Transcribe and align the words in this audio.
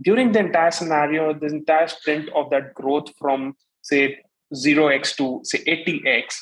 during 0.00 0.32
the 0.32 0.38
entire 0.38 0.70
scenario, 0.70 1.34
the 1.34 1.46
entire 1.46 1.88
sprint 1.88 2.30
of 2.34 2.50
that 2.50 2.74
growth 2.74 3.12
from 3.18 3.54
say 3.82 4.18
0x 4.54 5.16
to 5.16 5.40
say 5.44 5.62
80x, 5.64 6.34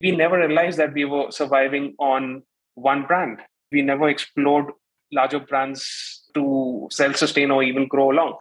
we 0.00 0.10
never 0.10 0.38
realized 0.38 0.78
that 0.78 0.92
we 0.92 1.04
were 1.04 1.30
surviving 1.30 1.94
on 1.98 2.42
one 2.74 3.06
brand. 3.06 3.38
We 3.70 3.82
never 3.82 4.08
explored 4.08 4.72
larger 5.12 5.40
brands 5.40 6.24
to 6.34 6.88
self-sustain 6.90 7.50
or 7.50 7.62
even 7.62 7.86
grow 7.88 8.10
along. 8.10 8.36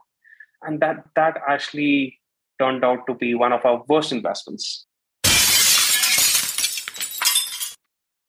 And 0.64 0.80
that 0.80 1.06
that 1.16 1.40
actually 1.48 2.20
turned 2.60 2.84
out 2.84 3.06
to 3.08 3.14
be 3.14 3.36
one 3.36 3.54
of 3.54 3.64
our 3.66 3.84
worst 3.88 4.12
investments. 4.12 4.86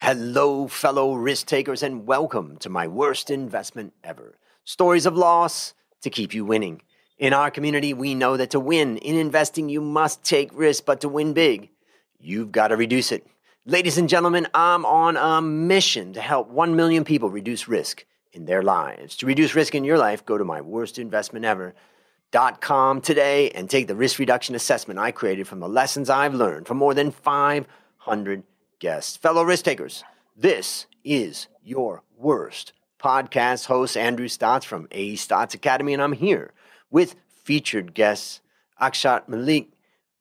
Hello, 0.02 0.68
fellow 0.68 1.14
risk 1.14 1.46
takers, 1.46 1.82
and 1.82 2.06
welcome 2.06 2.56
to 2.58 2.68
my 2.68 2.86
worst 2.86 3.30
investment 3.30 3.92
ever. 4.02 4.38
Stories 4.64 5.04
of 5.06 5.16
loss 5.16 5.74
to 6.02 6.10
keep 6.10 6.34
you 6.34 6.44
winning. 6.44 6.82
In 7.18 7.32
our 7.32 7.50
community, 7.50 7.92
we 7.94 8.14
know 8.14 8.36
that 8.36 8.50
to 8.50 8.60
win 8.60 8.96
in 8.98 9.16
investing, 9.16 9.68
you 9.68 9.80
must 9.80 10.22
take 10.22 10.50
risk, 10.52 10.84
but 10.84 11.00
to 11.00 11.08
win 11.08 11.32
big, 11.32 11.70
you've 12.20 12.52
got 12.52 12.68
to 12.68 12.76
reduce 12.76 13.10
it. 13.10 13.26
Ladies 13.66 13.98
and 13.98 14.08
gentlemen, 14.08 14.46
I'm 14.54 14.86
on 14.86 15.16
a 15.16 15.42
mission 15.42 16.12
to 16.14 16.20
help 16.20 16.48
1 16.48 16.76
million 16.76 17.04
people 17.04 17.28
reduce 17.28 17.68
risk 17.68 18.06
in 18.32 18.46
their 18.46 18.62
lives. 18.62 19.16
To 19.16 19.26
reduce 19.26 19.54
risk 19.54 19.74
in 19.74 19.84
your 19.84 19.98
life, 19.98 20.24
go 20.24 20.38
to 20.38 20.44
my 20.44 20.60
worst 20.60 20.98
investment 20.98 21.44
ever. 21.44 21.74
Dot 22.30 22.60
com 22.60 23.00
today 23.00 23.50
and 23.50 23.70
take 23.70 23.86
the 23.86 23.96
risk 23.96 24.18
reduction 24.18 24.54
assessment 24.54 25.00
I 25.00 25.12
created 25.12 25.48
from 25.48 25.60
the 25.60 25.68
lessons 25.68 26.10
I've 26.10 26.34
learned 26.34 26.66
from 26.66 26.76
more 26.76 26.92
than 26.92 27.10
500 27.10 28.42
guests. 28.78 29.16
Fellow 29.16 29.42
risk 29.42 29.64
takers, 29.64 30.04
this 30.36 30.84
is 31.04 31.48
your 31.62 32.02
worst 32.18 32.74
podcast 32.98 33.66
host, 33.66 33.96
Andrew 33.96 34.28
Stotz 34.28 34.64
from 34.64 34.88
A 34.90 35.14
Stotz 35.14 35.54
Academy, 35.54 35.92
and 35.92 36.02
I'm 36.02 36.12
here 36.12 36.52
with 36.90 37.14
featured 37.28 37.94
guests, 37.94 38.40
Akshat 38.80 39.28
Malik. 39.28 39.70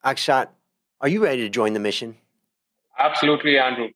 Akshat, 0.04 0.48
are 1.00 1.08
you 1.08 1.22
ready 1.22 1.42
to 1.42 1.48
join 1.48 1.72
the 1.72 1.80
mission? 1.80 2.16
Absolutely, 2.98 3.58
Andrew. 3.58 3.88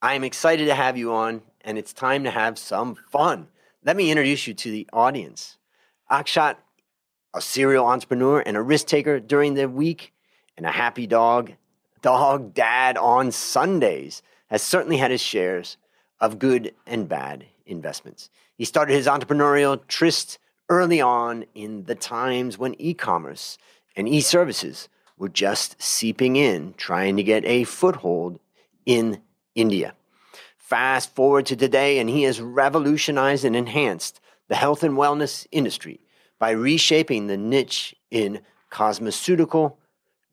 I 0.00 0.14
am 0.14 0.24
excited 0.24 0.66
to 0.66 0.74
have 0.74 0.96
you 0.96 1.12
on, 1.12 1.42
and 1.60 1.78
it's 1.78 1.92
time 1.92 2.24
to 2.24 2.30
have 2.30 2.58
some 2.58 2.94
fun. 2.94 3.48
Let 3.84 3.96
me 3.96 4.10
introduce 4.10 4.46
you 4.46 4.54
to 4.54 4.70
the 4.70 4.88
audience. 4.92 5.58
Akshat, 6.10 6.56
a 7.34 7.40
serial 7.40 7.86
entrepreneur 7.86 8.40
and 8.40 8.56
a 8.56 8.62
risk 8.62 8.86
taker 8.86 9.20
during 9.20 9.54
the 9.54 9.68
week, 9.68 10.12
and 10.56 10.66
a 10.66 10.72
happy 10.72 11.06
dog, 11.06 11.52
dog 12.02 12.52
dad 12.52 12.96
on 12.96 13.30
Sundays, 13.32 14.22
has 14.48 14.62
certainly 14.62 14.98
had 14.98 15.10
his 15.10 15.22
shares 15.22 15.76
of 16.20 16.38
good 16.38 16.74
and 16.86 17.08
bad 17.08 17.46
investments. 17.72 18.30
He 18.56 18.64
started 18.64 18.94
his 18.94 19.06
entrepreneurial 19.06 19.80
tryst 19.88 20.38
early 20.68 21.00
on 21.00 21.44
in 21.54 21.84
the 21.84 21.94
times 21.94 22.58
when 22.58 22.80
e 22.80 22.94
commerce 22.94 23.58
and 23.96 24.08
e 24.08 24.20
services 24.20 24.88
were 25.18 25.28
just 25.28 25.80
seeping 25.82 26.36
in, 26.36 26.74
trying 26.76 27.16
to 27.16 27.22
get 27.22 27.44
a 27.44 27.64
foothold 27.64 28.38
in 28.86 29.20
India. 29.54 29.94
Fast 30.56 31.14
forward 31.14 31.46
to 31.46 31.56
today, 31.56 31.98
and 31.98 32.08
he 32.08 32.22
has 32.22 32.40
revolutionized 32.40 33.44
and 33.44 33.54
enhanced 33.54 34.20
the 34.48 34.54
health 34.54 34.82
and 34.82 34.96
wellness 34.96 35.46
industry 35.52 36.00
by 36.38 36.50
reshaping 36.50 37.26
the 37.26 37.36
niche 37.36 37.94
in 38.10 38.40
cosmeceutical, 38.70 39.76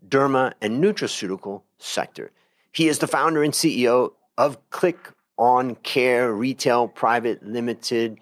derma, 0.08 0.54
and 0.62 0.84
nutraceutical 0.84 1.62
sector. 1.78 2.32
He 2.72 2.88
is 2.88 3.00
the 3.00 3.08
founder 3.08 3.44
and 3.44 3.54
CEO 3.54 4.14
of 4.38 4.58
Click 4.70 5.12
on 5.40 5.76
Care 5.76 6.34
Retail 6.34 6.90
Private 6.90 7.42
Limited. 7.42 8.20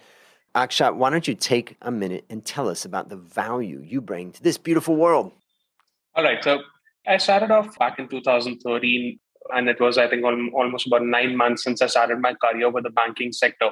Akshat, 0.55 0.95
why 0.95 1.09
don't 1.09 1.27
you 1.27 1.33
take 1.33 1.75
a 1.81 1.91
minute 1.91 2.23
and 2.29 2.45
tell 2.45 2.69
us 2.69 2.85
about 2.85 3.09
the 3.09 3.17
value 3.17 3.81
you 3.83 3.99
bring 3.99 4.31
to 4.31 4.41
this 4.41 4.57
beautiful 4.57 4.95
world? 4.95 5.31
All 6.15 6.23
right. 6.23 6.41
So 6.43 6.61
I 7.05 7.17
started 7.17 7.51
off 7.51 7.77
back 7.77 7.99
in 7.99 8.07
2013, 8.07 9.19
and 9.53 9.69
it 9.69 9.81
was, 9.81 9.97
I 9.97 10.07
think, 10.07 10.23
almost 10.23 10.87
about 10.87 11.03
nine 11.03 11.36
months 11.36 11.64
since 11.64 11.81
I 11.81 11.87
started 11.87 12.19
my 12.19 12.36
career 12.36 12.69
with 12.69 12.83
the 12.83 12.92
banking 12.92 13.33
sector. 13.33 13.71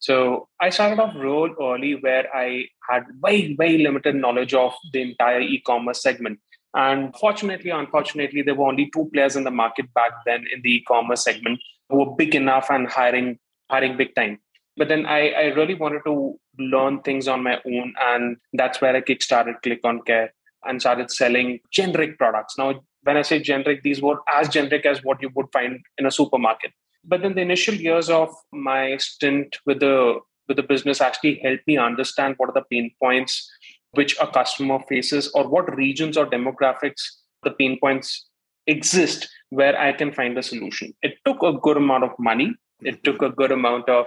So 0.00 0.48
I 0.60 0.70
started 0.70 1.00
off 1.00 1.14
real 1.14 1.54
early 1.60 1.96
where 1.96 2.34
I 2.34 2.64
had 2.88 3.04
very, 3.20 3.54
very 3.54 3.78
limited 3.78 4.14
knowledge 4.14 4.54
of 4.54 4.72
the 4.92 5.02
entire 5.02 5.40
e 5.40 5.60
commerce 5.66 6.02
segment. 6.02 6.40
And 6.74 7.14
fortunately, 7.16 7.70
unfortunately, 7.70 8.42
there 8.42 8.54
were 8.54 8.68
only 8.68 8.90
two 8.94 9.10
players 9.12 9.36
in 9.36 9.44
the 9.44 9.50
market 9.50 9.92
back 9.94 10.12
then 10.24 10.44
in 10.54 10.62
the 10.62 10.76
e 10.76 10.84
commerce 10.84 11.24
segment 11.24 11.58
who 11.88 11.98
were 11.98 12.16
big 12.16 12.34
enough 12.34 12.70
and 12.70 12.88
hiring 12.88 13.38
hiring 13.70 13.96
big 13.96 14.14
time. 14.14 14.38
But 14.76 14.88
then 14.88 15.06
I, 15.06 15.30
I 15.30 15.44
really 15.54 15.74
wanted 15.74 16.02
to 16.04 16.38
learn 16.58 17.00
things 17.02 17.28
on 17.28 17.42
my 17.42 17.58
own, 17.66 17.94
and 18.00 18.36
that's 18.52 18.80
where 18.80 18.94
I 18.94 19.00
kickstarted 19.00 19.62
Click 19.62 19.80
on 19.84 20.02
Care 20.02 20.32
and 20.64 20.80
started 20.80 21.10
selling 21.10 21.60
generic 21.70 22.18
products. 22.18 22.56
Now, 22.58 22.80
when 23.02 23.16
I 23.16 23.22
say 23.22 23.40
generic, 23.40 23.82
these 23.82 24.02
were 24.02 24.18
as 24.32 24.48
generic 24.48 24.86
as 24.86 25.02
what 25.02 25.22
you 25.22 25.30
would 25.34 25.46
find 25.52 25.80
in 25.98 26.06
a 26.06 26.10
supermarket. 26.10 26.72
But 27.04 27.22
then 27.22 27.34
the 27.34 27.40
initial 27.42 27.74
years 27.74 28.10
of 28.10 28.28
my 28.52 28.96
stint 28.98 29.56
with 29.66 29.80
the 29.80 30.20
with 30.48 30.56
the 30.56 30.62
business 30.62 31.00
actually 31.00 31.40
helped 31.42 31.66
me 31.66 31.76
understand 31.76 32.34
what 32.38 32.48
are 32.48 32.54
the 32.54 32.64
pain 32.70 32.90
points 33.02 33.50
which 33.92 34.16
a 34.20 34.26
customer 34.26 34.78
faces 34.88 35.30
or 35.34 35.46
what 35.48 35.74
regions 35.76 36.16
or 36.16 36.26
demographics 36.26 37.02
the 37.42 37.50
pain 37.50 37.78
points 37.80 38.27
exist 38.68 39.28
where 39.50 39.78
I 39.80 39.92
can 39.92 40.12
find 40.12 40.38
a 40.38 40.42
solution. 40.42 40.94
It 41.02 41.14
took 41.24 41.42
a 41.42 41.52
good 41.52 41.76
amount 41.76 42.04
of 42.04 42.10
money, 42.18 42.54
it 42.82 43.02
mm-hmm. 43.02 43.02
took 43.02 43.22
a 43.22 43.30
good 43.30 43.50
amount 43.50 43.88
of 43.88 44.06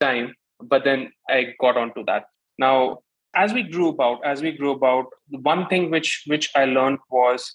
time, 0.00 0.34
but 0.62 0.84
then 0.84 1.12
I 1.28 1.54
got 1.60 1.76
onto 1.76 2.04
that. 2.04 2.24
Now, 2.58 2.98
as 3.34 3.52
we 3.52 3.62
grew 3.62 3.88
about, 3.88 4.24
as 4.24 4.42
we 4.42 4.52
grew 4.52 4.72
about, 4.72 5.06
one 5.28 5.66
thing 5.68 5.90
which 5.90 6.24
which 6.26 6.50
I 6.54 6.64
learned 6.64 6.98
was 7.10 7.54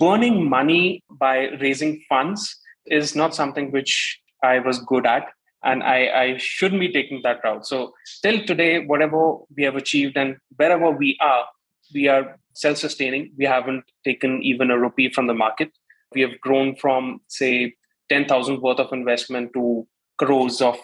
burning 0.00 0.48
money 0.48 1.04
by 1.08 1.50
raising 1.60 2.02
funds 2.08 2.58
is 2.86 3.14
not 3.14 3.34
something 3.34 3.70
which 3.70 4.20
I 4.42 4.58
was 4.58 4.80
good 4.80 5.06
at. 5.06 5.28
And 5.62 5.82
I, 5.82 6.08
I 6.22 6.36
shouldn't 6.38 6.80
be 6.80 6.92
taking 6.92 7.22
that 7.22 7.40
route. 7.42 7.66
So 7.66 7.92
till 8.22 8.44
today, 8.44 8.84
whatever 8.84 9.38
we 9.56 9.64
have 9.64 9.74
achieved 9.74 10.16
and 10.16 10.36
wherever 10.56 10.90
we 10.90 11.16
are, 11.20 11.44
we 11.94 12.08
are 12.08 12.38
self-sustaining. 12.56 13.32
We 13.38 13.44
haven't 13.44 13.84
taken 14.04 14.42
even 14.42 14.70
a 14.70 14.78
rupee 14.78 15.10
from 15.12 15.26
the 15.26 15.34
market 15.34 15.70
we 16.14 16.22
have 16.22 16.40
grown 16.40 16.76
from 16.76 17.20
say 17.28 17.74
10,000 18.08 18.60
worth 18.62 18.78
of 18.78 18.92
investment 18.92 19.52
to 19.54 19.86
crores 20.18 20.60
of 20.60 20.78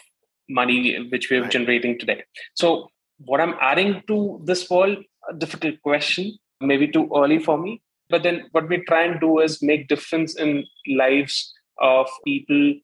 money 0.48 1.08
which 1.10 1.30
we 1.30 1.38
are 1.38 1.42
right. 1.42 1.50
generating 1.50 1.98
today. 1.98 2.22
So 2.54 2.88
what 3.18 3.40
I'm 3.40 3.54
adding 3.60 4.02
to 4.08 4.40
this 4.44 4.68
world, 4.68 4.98
a 5.30 5.34
difficult 5.34 5.80
question, 5.82 6.36
maybe 6.60 6.88
too 6.88 7.08
early 7.14 7.38
for 7.38 7.56
me. 7.56 7.80
But 8.10 8.24
then 8.24 8.44
what 8.52 8.68
we 8.68 8.84
try 8.88 9.04
and 9.04 9.20
do 9.20 9.38
is 9.38 9.62
make 9.62 9.88
difference 9.88 10.34
in 10.36 10.64
lives 10.86 11.52
of 11.78 12.08
people 12.24 12.74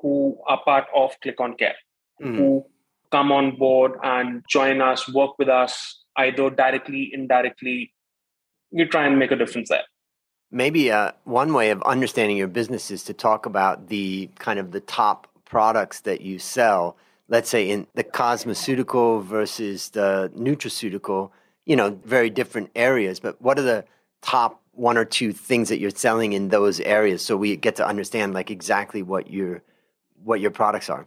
who 0.00 0.38
are 0.48 0.60
part 0.64 0.86
of 0.96 1.14
Click 1.20 1.40
on 1.40 1.54
Care, 1.56 1.76
mm. 2.20 2.36
who 2.36 2.66
come 3.12 3.30
on 3.30 3.56
board 3.56 3.92
and 4.02 4.42
join 4.48 4.80
us, 4.80 5.08
work 5.12 5.38
with 5.38 5.48
us, 5.48 6.02
either 6.16 6.50
directly, 6.50 7.10
indirectly. 7.12 7.92
We 8.72 8.84
try 8.86 9.06
and 9.06 9.18
make 9.18 9.30
a 9.30 9.36
difference 9.36 9.68
there. 9.68 9.82
Maybe 10.50 10.90
uh, 10.90 11.12
one 11.24 11.54
way 11.54 11.70
of 11.70 11.82
understanding 11.82 12.36
your 12.36 12.48
business 12.48 12.90
is 12.90 13.04
to 13.04 13.14
talk 13.14 13.46
about 13.46 13.88
the 13.88 14.28
kind 14.38 14.58
of 14.58 14.72
the 14.72 14.80
top 14.80 15.26
products 15.44 16.00
that 16.00 16.20
you 16.20 16.38
sell. 16.38 16.96
Let's 17.28 17.48
say 17.48 17.70
in 17.70 17.86
the 17.94 18.04
cosmeceutical 18.04 19.24
versus 19.24 19.90
the 19.90 20.30
nutraceutical, 20.36 21.30
you 21.64 21.76
know, 21.76 21.98
very 22.04 22.28
different 22.28 22.70
areas. 22.74 23.20
But 23.20 23.40
what 23.40 23.58
are 23.58 23.62
the 23.62 23.84
top 24.20 24.60
one 24.72 24.96
or 24.98 25.04
two 25.04 25.32
things 25.32 25.68
that 25.68 25.78
you're 25.78 25.90
selling 25.90 26.32
in 26.32 26.48
those 26.48 26.80
areas 26.80 27.22
so 27.22 27.36
we 27.36 27.56
get 27.56 27.76
to 27.76 27.86
understand 27.86 28.32
like 28.34 28.50
exactly 28.50 29.02
what 29.02 29.30
your 29.30 29.62
what 30.24 30.40
your 30.40 30.50
products 30.50 30.88
are? 30.88 31.06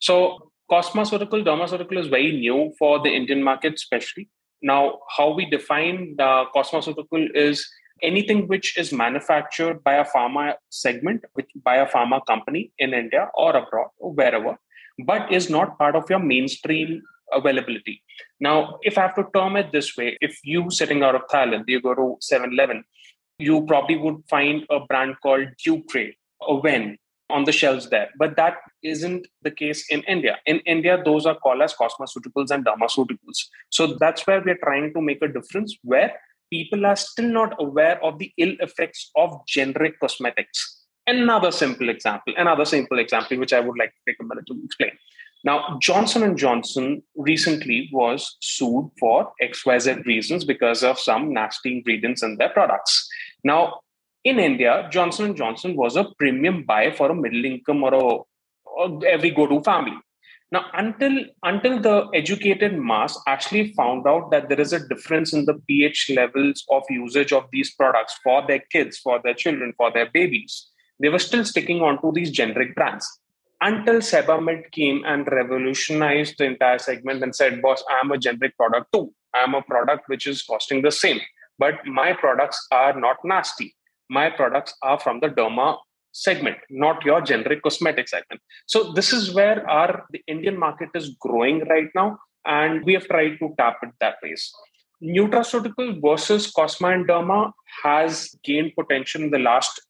So 0.00 0.50
cosmeceutical, 0.70 1.44
dermaceutical 1.44 1.98
is 1.98 2.08
very 2.08 2.32
new 2.32 2.72
for 2.78 3.00
the 3.00 3.10
Indian 3.10 3.42
market, 3.42 3.74
especially. 3.74 4.28
Now, 4.62 5.00
how 5.16 5.32
we 5.32 5.46
define 5.46 6.14
the 6.16 6.44
cosmeceutical 6.54 7.28
is 7.34 7.68
anything 8.02 8.46
which 8.48 8.76
is 8.78 8.92
manufactured 8.92 9.82
by 9.84 9.94
a 9.94 10.04
pharma 10.04 10.54
segment, 10.70 11.24
which 11.34 11.50
by 11.64 11.76
a 11.76 11.86
pharma 11.86 12.24
company 12.26 12.72
in 12.78 12.94
India 12.94 13.28
or 13.34 13.56
abroad 13.56 13.88
or 13.98 14.12
wherever, 14.12 14.58
but 15.04 15.32
is 15.32 15.48
not 15.50 15.78
part 15.78 15.96
of 15.96 16.08
your 16.10 16.18
mainstream 16.18 17.02
availability. 17.32 18.02
Now, 18.40 18.78
if 18.82 18.98
I 18.98 19.02
have 19.02 19.14
to 19.16 19.26
term 19.34 19.56
it 19.56 19.72
this 19.72 19.96
way, 19.96 20.16
if 20.20 20.38
you 20.44 20.70
sitting 20.70 21.02
out 21.02 21.14
of 21.14 21.22
Thailand, 21.30 21.64
you 21.66 21.80
go 21.80 21.94
to 21.94 22.16
7-Eleven, 22.22 22.84
you 23.38 23.64
probably 23.66 23.96
would 23.96 24.22
find 24.28 24.64
a 24.70 24.80
brand 24.80 25.16
called 25.22 25.48
Ducray 25.64 26.14
or 26.40 26.60
Ven 26.62 26.98
on 27.30 27.44
the 27.44 27.52
shelves 27.52 27.90
there. 27.90 28.08
But 28.18 28.36
that 28.36 28.56
isn't 28.82 29.26
the 29.42 29.50
case 29.50 29.86
in 29.90 30.02
India. 30.02 30.38
In 30.46 30.60
India, 30.60 31.00
those 31.04 31.26
are 31.26 31.34
called 31.36 31.62
as 31.62 31.74
cosmeceuticals 31.74 32.50
and 32.50 32.64
dermaceuticals. 32.64 33.38
So 33.70 33.96
that's 33.98 34.26
where 34.26 34.42
we're 34.44 34.58
trying 34.62 34.94
to 34.94 35.00
make 35.00 35.22
a 35.22 35.28
difference 35.28 35.76
where 35.82 36.14
people 36.50 36.86
are 36.86 36.96
still 36.96 37.28
not 37.28 37.54
aware 37.60 38.02
of 38.02 38.18
the 38.18 38.32
ill 38.38 38.54
effects 38.60 39.10
of 39.16 39.46
generic 39.46 40.00
cosmetics. 40.00 40.86
Another 41.06 41.50
simple 41.50 41.88
example, 41.88 42.34
another 42.36 42.64
simple 42.64 42.98
example, 42.98 43.38
which 43.38 43.52
I 43.52 43.60
would 43.60 43.78
like 43.78 43.90
to 43.90 44.00
take 44.06 44.16
a 44.20 44.24
minute 44.24 44.46
to 44.46 44.60
explain. 44.64 44.92
Now, 45.44 45.78
Johnson 45.80 46.22
and 46.24 46.36
Johnson 46.36 47.02
recently 47.16 47.88
was 47.92 48.36
sued 48.40 48.90
for 48.98 49.32
XYZ 49.40 50.04
reasons 50.04 50.44
because 50.44 50.82
of 50.82 50.98
some 50.98 51.32
nasty 51.32 51.78
ingredients 51.78 52.22
in 52.22 52.36
their 52.36 52.48
products. 52.48 53.08
Now, 53.44 53.80
in 54.28 54.38
India, 54.38 54.88
Johnson 54.90 55.26
and 55.26 55.36
Johnson 55.36 55.76
was 55.76 55.96
a 55.96 56.06
premium 56.18 56.64
buy 56.64 56.90
for 56.90 57.10
a 57.10 57.14
middle 57.14 57.44
income 57.44 57.82
or, 57.82 57.94
a, 57.94 58.18
or 58.64 59.06
every 59.06 59.30
go-to 59.30 59.62
family. 59.62 59.96
Now, 60.50 60.64
until 60.72 61.26
until 61.42 61.78
the 61.78 62.08
educated 62.14 62.78
mass 62.78 63.18
actually 63.26 63.74
found 63.74 64.06
out 64.06 64.30
that 64.30 64.48
there 64.48 64.60
is 64.60 64.72
a 64.72 64.88
difference 64.88 65.34
in 65.34 65.44
the 65.44 65.54
pH 65.68 66.12
levels 66.16 66.64
of 66.70 66.84
usage 66.88 67.32
of 67.34 67.44
these 67.52 67.74
products 67.74 68.18
for 68.24 68.42
their 68.46 68.60
kids, 68.72 68.96
for 68.96 69.20
their 69.22 69.34
children, 69.34 69.74
for 69.76 69.92
their 69.92 70.08
babies, 70.10 70.70
they 71.00 71.10
were 71.10 71.18
still 71.18 71.44
sticking 71.44 71.82
on 71.82 72.00
to 72.00 72.12
these 72.14 72.30
generic 72.30 72.74
brands 72.74 73.06
until 73.60 73.96
Sebamed 73.96 74.70
came 74.72 75.02
and 75.04 75.26
revolutionized 75.30 76.36
the 76.38 76.44
entire 76.44 76.78
segment 76.78 77.22
and 77.22 77.34
said, 77.34 77.60
boss, 77.60 77.82
I'm 78.00 78.10
a 78.12 78.18
generic 78.18 78.56
product 78.56 78.92
too. 78.92 79.12
I'm 79.34 79.54
a 79.54 79.62
product 79.62 80.08
which 80.08 80.26
is 80.26 80.42
costing 80.42 80.82
the 80.82 80.92
same, 80.92 81.20
but 81.58 81.84
my 81.84 82.12
products 82.12 82.66
are 82.72 82.98
not 82.98 83.16
nasty. 83.24 83.74
My 84.08 84.30
products 84.30 84.74
are 84.82 84.98
from 84.98 85.20
the 85.20 85.28
derma 85.28 85.78
segment, 86.12 86.56
not 86.70 87.04
your 87.04 87.20
generic 87.20 87.62
cosmetic 87.62 88.08
segment. 88.08 88.40
So 88.66 88.92
this 88.92 89.12
is 89.12 89.34
where 89.34 89.68
our 89.68 90.04
the 90.10 90.22
Indian 90.26 90.58
market 90.58 90.88
is 90.94 91.10
growing 91.20 91.66
right 91.68 91.88
now, 91.94 92.18
and 92.44 92.84
we 92.84 92.94
have 92.94 93.06
tried 93.08 93.38
to 93.40 93.54
tap 93.58 93.78
it 93.82 93.90
that 94.00 94.16
ways. 94.22 94.50
Nutraceutical 95.02 96.00
versus 96.02 96.52
Cosma 96.52 96.92
and 96.92 97.06
Derma 97.06 97.52
has 97.84 98.34
gained 98.42 98.72
potential 98.74 99.22
in 99.22 99.30
the 99.30 99.38
last 99.38 99.80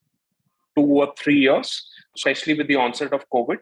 two 0.76 0.84
or 0.84 1.14
three 1.16 1.38
years 1.38 1.82
especially 2.18 2.54
with 2.54 2.68
the 2.68 2.76
onset 2.76 3.12
of 3.12 3.24
COVID. 3.34 3.58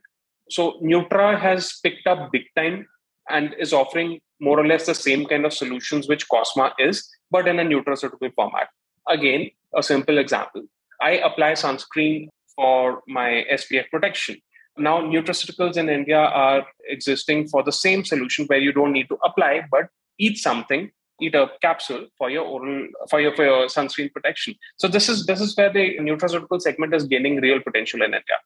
So 0.50 0.78
Nutra 0.82 1.38
has 1.40 1.78
picked 1.82 2.06
up 2.06 2.30
big 2.32 2.44
time 2.56 2.86
and 3.28 3.54
is 3.58 3.72
offering 3.72 4.20
more 4.40 4.58
or 4.60 4.66
less 4.66 4.86
the 4.86 4.94
same 4.94 5.26
kind 5.26 5.44
of 5.44 5.52
solutions 5.52 6.08
which 6.08 6.28
Cosma 6.28 6.72
is, 6.78 7.08
but 7.30 7.48
in 7.48 7.58
a 7.58 7.64
nutraceutical 7.64 8.32
format. 8.34 8.68
Again, 9.08 9.50
a 9.74 9.82
simple 9.82 10.18
example. 10.18 10.62
I 11.00 11.12
apply 11.12 11.52
sunscreen 11.52 12.28
for 12.54 13.02
my 13.06 13.44
SPF 13.52 13.90
protection. 13.90 14.36
Now, 14.78 15.00
nutraceuticals 15.00 15.76
in 15.76 15.88
India 15.88 16.18
are 16.18 16.66
existing 16.88 17.48
for 17.48 17.62
the 17.62 17.72
same 17.72 18.04
solution 18.04 18.46
where 18.46 18.58
you 18.58 18.72
don't 18.72 18.92
need 18.92 19.08
to 19.08 19.18
apply, 19.24 19.62
but 19.70 19.88
eat 20.18 20.38
something, 20.38 20.90
eat 21.20 21.34
a 21.34 21.50
capsule 21.62 22.06
for 22.18 22.30
your 22.30 22.44
oral 22.44 22.88
for 23.08 23.20
your 23.20 23.34
for 23.34 23.44
your 23.44 23.66
sunscreen 23.66 24.12
protection. 24.12 24.54
So 24.76 24.88
this 24.88 25.08
is 25.08 25.24
this 25.26 25.40
is 25.40 25.56
where 25.56 25.72
the 25.72 25.98
nutraceutical 25.98 26.60
segment 26.60 26.94
is 26.94 27.04
gaining 27.04 27.40
real 27.40 27.60
potential 27.60 28.02
in 28.02 28.06
India. 28.06 28.38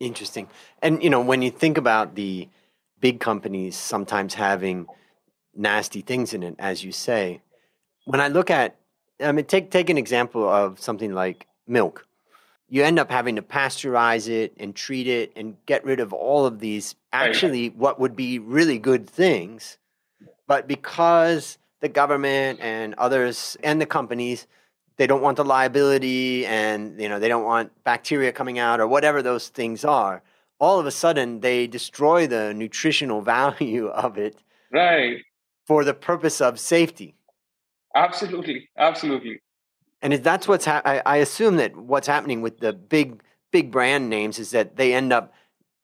Interesting. 0.00 0.48
And 0.82 1.02
you 1.02 1.08
know, 1.08 1.20
when 1.22 1.40
you 1.42 1.50
think 1.50 1.78
about 1.78 2.16
the 2.16 2.48
big 3.00 3.20
companies 3.20 3.76
sometimes 3.76 4.34
having 4.34 4.86
nasty 5.54 6.02
things 6.02 6.34
in 6.34 6.42
it, 6.42 6.54
as 6.58 6.84
you 6.84 6.92
say, 6.92 7.40
when 8.04 8.20
I 8.20 8.28
look 8.28 8.50
at, 8.50 8.76
I 9.20 9.32
mean, 9.32 9.44
take 9.44 9.70
take 9.70 9.90
an 9.90 9.98
example 9.98 10.48
of 10.48 10.80
something 10.80 11.12
like 11.12 11.46
milk. 11.66 12.06
You 12.68 12.82
end 12.84 12.98
up 12.98 13.10
having 13.10 13.36
to 13.36 13.42
pasteurize 13.42 14.28
it 14.28 14.54
and 14.58 14.74
treat 14.74 15.06
it 15.06 15.32
and 15.36 15.56
get 15.66 15.84
rid 15.84 16.00
of 16.00 16.12
all 16.12 16.46
of 16.46 16.58
these 16.58 16.94
actually 17.12 17.68
what 17.70 18.00
would 18.00 18.16
be 18.16 18.38
really 18.38 18.78
good 18.78 19.08
things, 19.08 19.76
but 20.46 20.66
because 20.66 21.58
the 21.80 21.88
government 21.88 22.60
and 22.62 22.94
others 22.94 23.56
and 23.62 23.80
the 23.80 23.86
companies 23.86 24.46
they 24.96 25.06
don't 25.06 25.20
want 25.20 25.36
the 25.36 25.44
liability 25.44 26.46
and 26.46 26.98
you 27.00 27.08
know 27.08 27.18
they 27.18 27.28
don't 27.28 27.44
want 27.44 27.72
bacteria 27.84 28.32
coming 28.32 28.58
out 28.58 28.80
or 28.80 28.86
whatever 28.86 29.20
those 29.20 29.48
things 29.48 29.84
are 29.84 30.22
all 30.58 30.78
of 30.78 30.86
a 30.86 30.90
sudden 30.90 31.40
they 31.40 31.66
destroy 31.66 32.26
the 32.26 32.54
nutritional 32.54 33.20
value 33.36 33.88
of 33.88 34.16
it 34.16 34.42
right. 34.70 35.18
for 35.66 35.84
the 35.84 35.94
purpose 35.94 36.40
of 36.40 36.58
safety 36.58 37.14
absolutely 37.94 38.68
absolutely 38.78 39.40
and 40.00 40.12
that's 40.14 40.48
what's 40.48 40.64
ha- 40.64 40.82
I, 40.84 41.02
I 41.06 41.16
assume 41.18 41.56
that 41.56 41.76
what's 41.76 42.06
happening 42.06 42.42
with 42.42 42.58
the 42.58 42.72
big 42.72 43.22
big 43.50 43.70
brand 43.70 44.08
names 44.10 44.38
is 44.38 44.50
that 44.50 44.76
they 44.76 44.94
end 44.94 45.12
up 45.12 45.32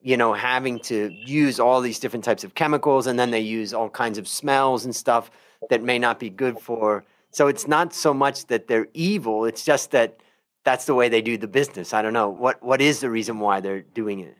you 0.00 0.16
know 0.16 0.32
having 0.32 0.80
to 0.80 1.10
use 1.12 1.60
all 1.60 1.80
these 1.80 1.98
different 1.98 2.24
types 2.24 2.44
of 2.44 2.54
chemicals 2.54 3.06
and 3.06 3.18
then 3.18 3.30
they 3.30 3.40
use 3.40 3.74
all 3.74 3.90
kinds 3.90 4.18
of 4.18 4.26
smells 4.26 4.84
and 4.84 4.94
stuff 4.94 5.30
that 5.70 5.82
may 5.82 5.98
not 5.98 6.18
be 6.18 6.30
good 6.30 6.58
for 6.58 7.04
so 7.30 7.46
it's 7.46 7.68
not 7.68 7.92
so 7.92 8.14
much 8.14 8.46
that 8.46 8.68
they're 8.68 8.88
evil, 8.94 9.44
it's 9.44 9.64
just 9.64 9.90
that 9.90 10.20
that's 10.64 10.86
the 10.86 10.94
way 10.94 11.08
they 11.08 11.22
do 11.22 11.36
the 11.36 11.48
business. 11.48 11.92
I 11.92 12.02
don't 12.02 12.12
know. 12.12 12.28
What 12.28 12.62
what 12.62 12.80
is 12.80 13.00
the 13.00 13.10
reason 13.10 13.38
why 13.38 13.60
they're 13.60 13.82
doing 13.82 14.20
it? 14.20 14.36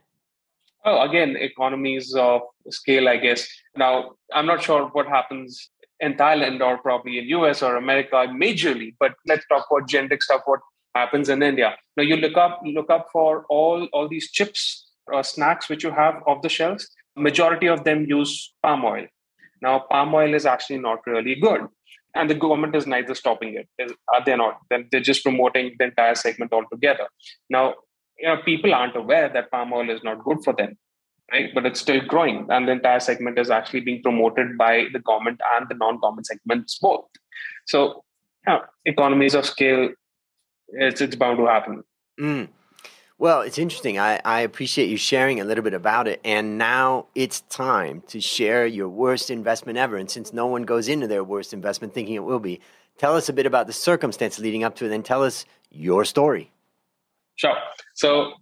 Oh, 0.85 1.03
again, 1.03 1.37
economies 1.37 2.14
of 2.14 2.43
scale, 2.71 3.09
I 3.09 3.17
guess. 3.17 3.47
Now, 3.76 4.12
I'm 4.32 4.47
not 4.47 4.62
sure 4.62 4.87
what 4.88 5.06
happens 5.06 5.71
in 6.00 6.15
Thailand 6.15 6.61
or 6.61 6.79
probably 6.79 7.19
in 7.19 7.29
US 7.29 7.62
or 7.62 7.77
America 7.77 8.27
majorly, 8.29 8.95
but 8.99 9.15
let's 9.27 9.47
talk 9.47 9.67
about 9.71 9.89
generic 9.89 10.23
stuff, 10.23 10.43
what 10.47 10.61
happens 10.95 11.29
in 11.29 11.43
India. 11.43 11.77
Now 11.97 12.03
you 12.03 12.17
look 12.17 12.37
up 12.37 12.61
look 12.65 12.91
up 12.91 13.09
for 13.12 13.45
all 13.49 13.89
all 13.93 14.09
these 14.09 14.31
chips 14.31 14.91
or 15.06 15.23
snacks 15.23 15.69
which 15.69 15.83
you 15.85 15.91
have 15.91 16.23
off 16.27 16.43
the 16.43 16.49
shelves, 16.49 16.89
majority 17.17 17.67
of 17.67 17.85
them 17.85 18.06
use 18.06 18.55
palm 18.62 18.85
oil. 18.85 19.06
Now, 19.61 19.81
palm 19.91 20.15
oil 20.15 20.35
is 20.35 20.47
actually 20.47 20.79
not 20.79 21.06
really 21.06 21.35
good 21.35 21.67
and 22.15 22.31
the 22.31 22.35
government 22.35 22.75
is 22.75 22.87
neither 22.87 23.15
stopping 23.15 23.55
it. 23.55 23.69
Are 24.12 24.25
they 24.25 24.37
not? 24.37 24.59
They're 24.71 25.00
just 25.00 25.23
promoting 25.23 25.75
the 25.79 25.87
entire 25.87 26.15
segment 26.15 26.53
altogether. 26.53 27.09
Now, 27.50 27.75
you 28.19 28.29
know, 28.29 28.37
people 28.45 28.75
aren't 28.75 28.97
aware 28.97 29.29
that 29.29 29.50
palm 29.50 29.73
oil 29.73 29.91
is 29.91 30.03
not 30.03 30.25
good 30.25 30.39
for 30.45 30.53
them, 30.53 30.77
right? 31.33 31.51
But 31.55 31.67
it's 31.67 31.81
still 31.81 32.01
growing, 32.01 32.47
and 32.51 32.69
the 32.69 32.73
entire 32.73 33.01
segment 33.01 33.39
is 33.39 33.51
actually 33.51 33.81
being 33.81 34.03
promoted 34.03 34.57
by 34.59 34.87
the 34.93 35.01
government 35.01 35.41
and 35.57 35.69
the 35.69 35.75
non-government 35.75 36.27
segments 36.27 36.79
both. 36.79 37.07
So, 37.67 38.05
yeah, 38.47 38.61
economies 38.85 39.35
of 39.35 39.47
scale, 39.47 39.91
it's 40.69 41.01
it's 41.01 41.17
bound 41.17 41.39
to 41.39 41.47
happen. 41.47 41.85
Mm. 42.21 42.49
Well, 43.21 43.41
it's 43.41 43.59
interesting. 43.59 43.99
I, 43.99 44.21
I 44.25 44.43
appreciate 44.43 44.89
you 44.89 44.97
sharing 44.97 45.41
a 45.41 45.45
little 45.45 45.65
bit 45.65 45.75
about 45.75 46.07
it. 46.07 46.21
And 46.25 46.57
now 46.57 47.07
it's 47.17 47.41
time 47.41 48.05
to 48.07 48.21
share 48.21 48.65
your 48.65 48.89
worst 48.89 49.29
investment 49.29 49.77
ever. 49.77 49.97
And 49.97 50.09
since 50.09 50.33
no 50.33 50.47
one 50.47 50.63
goes 50.63 50.87
into 50.87 51.09
their 51.09 51.25
worst 51.25 51.53
investment 51.53 51.93
thinking 51.93 52.15
it 52.15 52.23
will 52.23 52.39
be, 52.39 52.61
tell 52.97 53.17
us 53.17 53.29
a 53.29 53.33
bit 53.33 53.45
about 53.45 53.67
the 53.67 53.73
circumstance 53.73 54.39
leading 54.39 54.63
up 54.63 54.77
to 54.77 54.87
it 54.87 54.93
and 54.93 55.05
tell 55.05 55.25
us 55.25 55.47
your 55.69 56.05
story. 56.05 56.53
Sure. 57.35 57.57
So, 57.95 58.35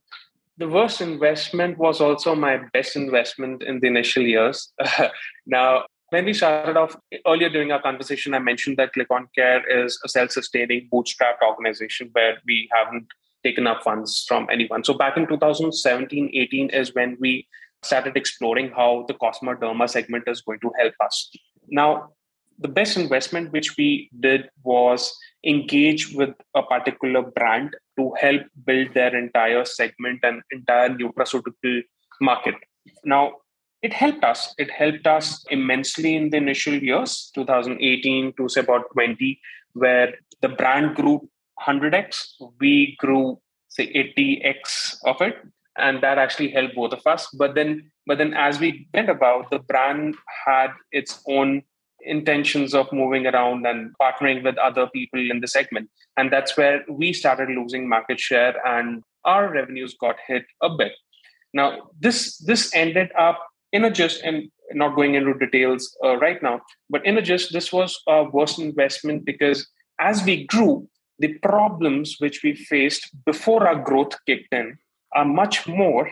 the 0.58 0.68
worst 0.68 1.00
investment 1.00 1.78
was 1.78 2.00
also 2.00 2.34
my 2.34 2.58
best 2.72 2.96
investment 2.96 3.62
in 3.62 3.80
the 3.80 3.86
initial 3.86 4.22
years. 4.22 4.72
now, 5.46 5.84
when 6.10 6.24
we 6.24 6.32
started 6.32 6.76
off 6.76 6.96
earlier 7.26 7.48
during 7.48 7.72
our 7.72 7.82
conversation, 7.82 8.32
I 8.32 8.38
mentioned 8.38 8.76
that 8.78 8.92
Click 8.92 9.10
on 9.10 9.28
Care 9.34 9.62
is 9.68 9.98
a 10.04 10.08
self 10.08 10.30
sustaining, 10.30 10.88
bootstrapped 10.92 11.42
organization 11.46 12.10
where 12.12 12.38
we 12.46 12.68
haven't 12.72 13.06
taken 13.44 13.66
up 13.66 13.82
funds 13.82 14.24
from 14.26 14.46
anyone. 14.50 14.84
So 14.84 14.94
back 14.94 15.16
in 15.16 15.26
2017, 15.26 16.30
18 16.32 16.70
is 16.70 16.94
when 16.94 17.16
we 17.20 17.46
started 17.82 18.16
exploring 18.16 18.70
how 18.74 19.04
the 19.08 19.14
Cosma 19.14 19.56
Derma 19.56 19.88
segment 19.88 20.24
is 20.26 20.40
going 20.40 20.60
to 20.60 20.72
help 20.78 20.94
us. 21.04 21.30
Now, 21.68 22.12
the 22.58 22.68
best 22.68 22.96
investment 22.96 23.52
which 23.52 23.76
we 23.76 24.08
did 24.18 24.48
was 24.64 25.14
engage 25.46 26.12
with 26.12 26.34
a 26.54 26.62
particular 26.62 27.22
brand 27.22 27.76
to 27.98 28.12
help 28.20 28.42
build 28.64 28.92
their 28.94 29.16
entire 29.16 29.64
segment 29.64 30.20
and 30.22 30.42
entire 30.50 30.90
nutraceutical 30.90 31.82
market. 32.20 32.54
Now, 33.04 33.34
it 33.82 33.92
helped 33.92 34.24
us. 34.24 34.54
It 34.58 34.70
helped 34.70 35.06
us 35.06 35.44
immensely 35.50 36.16
in 36.16 36.30
the 36.30 36.38
initial 36.38 36.74
years, 36.74 37.30
2018 37.34 38.32
to 38.36 38.48
say 38.48 38.60
about 38.60 38.90
20, 38.92 39.38
where 39.74 40.14
the 40.40 40.48
brand 40.48 40.96
grew 40.96 41.28
100x, 41.66 42.32
we 42.60 42.96
grew 42.98 43.38
say 43.68 43.92
80x 43.92 44.96
of 45.04 45.20
it, 45.20 45.36
and 45.76 46.02
that 46.02 46.18
actually 46.18 46.50
helped 46.50 46.74
both 46.74 46.92
of 46.92 47.06
us. 47.06 47.28
But 47.32 47.54
then, 47.54 47.90
but 48.06 48.18
then 48.18 48.34
as 48.34 48.58
we 48.58 48.88
went 48.94 49.10
about, 49.10 49.50
the 49.50 49.58
brand 49.58 50.16
had 50.46 50.70
its 50.92 51.22
own 51.28 51.62
intentions 52.06 52.74
of 52.74 52.92
moving 52.92 53.26
around 53.26 53.66
and 53.66 53.94
partnering 54.00 54.42
with 54.42 54.56
other 54.58 54.86
people 54.88 55.30
in 55.30 55.40
the 55.40 55.48
segment, 55.48 55.90
and 56.16 56.32
that's 56.32 56.56
where 56.56 56.84
we 56.88 57.12
started 57.12 57.48
losing 57.50 57.88
market 57.88 58.20
share, 58.20 58.54
and 58.66 59.02
our 59.24 59.52
revenues 59.52 59.94
got 60.00 60.16
hit 60.26 60.44
a 60.62 60.70
bit. 60.70 60.92
Now, 61.52 61.90
this 61.98 62.38
this 62.38 62.74
ended 62.74 63.10
up 63.18 63.38
in 63.72 63.84
a 63.84 63.90
just 63.90 64.22
and 64.22 64.50
not 64.72 64.96
going 64.96 65.14
into 65.14 65.34
details 65.34 65.96
uh, 66.04 66.16
right 66.16 66.42
now, 66.42 66.60
but 66.90 67.04
in 67.04 67.18
a 67.18 67.22
just 67.22 67.52
this 67.52 67.72
was 67.72 68.00
a 68.08 68.24
worst 68.24 68.58
investment 68.58 69.24
because 69.24 69.66
as 70.00 70.24
we 70.24 70.44
grew, 70.44 70.88
the 71.18 71.34
problems 71.38 72.16
which 72.18 72.42
we 72.42 72.54
faced 72.54 73.10
before 73.24 73.66
our 73.66 73.80
growth 73.82 74.14
kicked 74.26 74.52
in 74.52 74.78
are 75.14 75.24
much 75.24 75.66
more. 75.66 76.10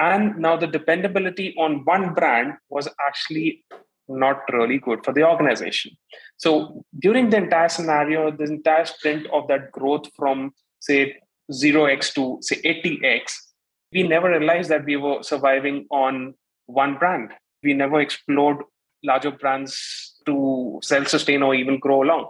And 0.00 0.38
now 0.38 0.56
the 0.56 0.66
dependability 0.66 1.54
on 1.58 1.84
one 1.84 2.14
brand 2.14 2.54
was 2.70 2.88
actually 3.06 3.64
not 4.08 4.40
really 4.52 4.78
good 4.78 5.04
for 5.04 5.12
the 5.12 5.24
organization. 5.26 5.92
So 6.36 6.84
during 6.98 7.30
the 7.30 7.38
entire 7.38 7.68
scenario, 7.68 8.30
the 8.30 8.44
entire 8.44 8.84
sprint 8.84 9.26
of 9.32 9.48
that 9.48 9.72
growth 9.72 10.06
from 10.16 10.52
say 10.80 11.16
0x 11.52 12.14
to 12.14 12.38
say 12.40 12.60
80x, 12.62 13.32
we 13.92 14.02
never 14.02 14.30
realized 14.30 14.70
that 14.70 14.84
we 14.84 14.96
were 14.96 15.22
surviving 15.22 15.86
on 15.90 16.34
one 16.66 16.98
brand. 16.98 17.32
We 17.62 17.72
never 17.72 18.00
explored 18.00 18.58
larger 19.04 19.30
brands 19.30 20.14
to 20.26 20.78
self 20.82 21.08
sustain 21.08 21.42
or 21.42 21.54
even 21.54 21.78
grow 21.78 22.02
along. 22.02 22.28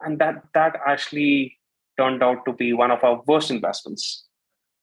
And 0.00 0.18
that 0.18 0.42
that 0.54 0.76
actually 0.86 1.58
turned 1.98 2.22
out 2.22 2.44
to 2.46 2.52
be 2.52 2.72
one 2.72 2.90
of 2.90 3.02
our 3.04 3.22
worst 3.26 3.50
investments. 3.50 4.24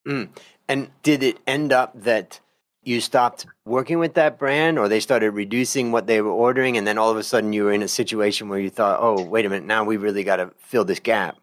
Mm. 0.07 0.29
And 0.67 0.89
did 1.03 1.23
it 1.23 1.39
end 1.45 1.71
up 1.71 1.93
that 2.01 2.39
you 2.83 2.99
stopped 2.99 3.45
working 3.65 3.99
with 3.99 4.15
that 4.15 4.39
brand 4.39 4.79
or 4.79 4.87
they 4.87 4.99
started 4.99 5.31
reducing 5.31 5.91
what 5.91 6.07
they 6.07 6.21
were 6.21 6.31
ordering 6.31 6.77
and 6.77 6.87
then 6.87 6.97
all 6.97 7.11
of 7.11 7.17
a 7.17 7.23
sudden 7.23 7.53
you 7.53 7.63
were 7.63 7.71
in 7.71 7.83
a 7.83 7.87
situation 7.87 8.49
where 8.49 8.59
you 8.59 8.69
thought, 8.69 8.99
oh, 9.01 9.23
wait 9.23 9.45
a 9.45 9.49
minute, 9.49 9.65
now 9.65 9.83
we 9.83 9.97
really 9.97 10.23
got 10.23 10.37
to 10.37 10.51
fill 10.59 10.85
this 10.85 10.99
gap? 10.99 11.37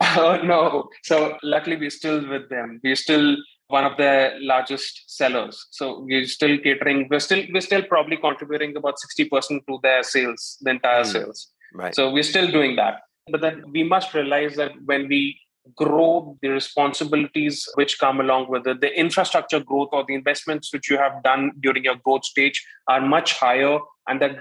Oh, 0.18 0.40
no. 0.42 0.88
So 1.02 1.36
luckily 1.42 1.76
we're 1.76 1.90
still 1.90 2.26
with 2.28 2.48
them. 2.48 2.80
We're 2.82 2.96
still 2.96 3.36
one 3.68 3.84
of 3.84 3.96
the 3.96 4.32
largest 4.40 5.04
sellers. 5.06 5.66
So 5.70 6.00
we're 6.00 6.26
still 6.26 6.58
catering, 6.58 7.08
we're 7.10 7.20
still 7.20 7.42
we're 7.52 7.60
still 7.60 7.82
probably 7.82 8.16
contributing 8.16 8.76
about 8.76 8.94
60% 9.18 9.66
to 9.66 9.78
their 9.82 10.02
sales, 10.02 10.58
the 10.60 10.70
entire 10.70 11.02
mm. 11.02 11.12
sales. 11.12 11.48
Right. 11.74 11.94
So 11.94 12.10
we're 12.10 12.22
still 12.22 12.50
doing 12.50 12.76
that. 12.76 13.00
But 13.30 13.40
then 13.40 13.64
we 13.72 13.82
must 13.82 14.14
realize 14.14 14.56
that 14.56 14.72
when 14.84 15.08
we 15.08 15.38
grow 15.74 16.36
the 16.42 16.48
responsibilities 16.48 17.68
which 17.74 17.98
come 17.98 18.20
along 18.20 18.48
with 18.48 18.66
it, 18.66 18.80
the 18.80 18.98
infrastructure 18.98 19.60
growth 19.60 19.88
or 19.92 20.04
the 20.06 20.14
investments 20.14 20.72
which 20.72 20.90
you 20.90 20.96
have 20.98 21.22
done 21.22 21.52
during 21.60 21.84
your 21.84 21.96
growth 21.96 22.24
stage 22.24 22.64
are 22.88 23.00
much 23.00 23.38
higher. 23.38 23.78
And 24.08 24.20
that 24.20 24.36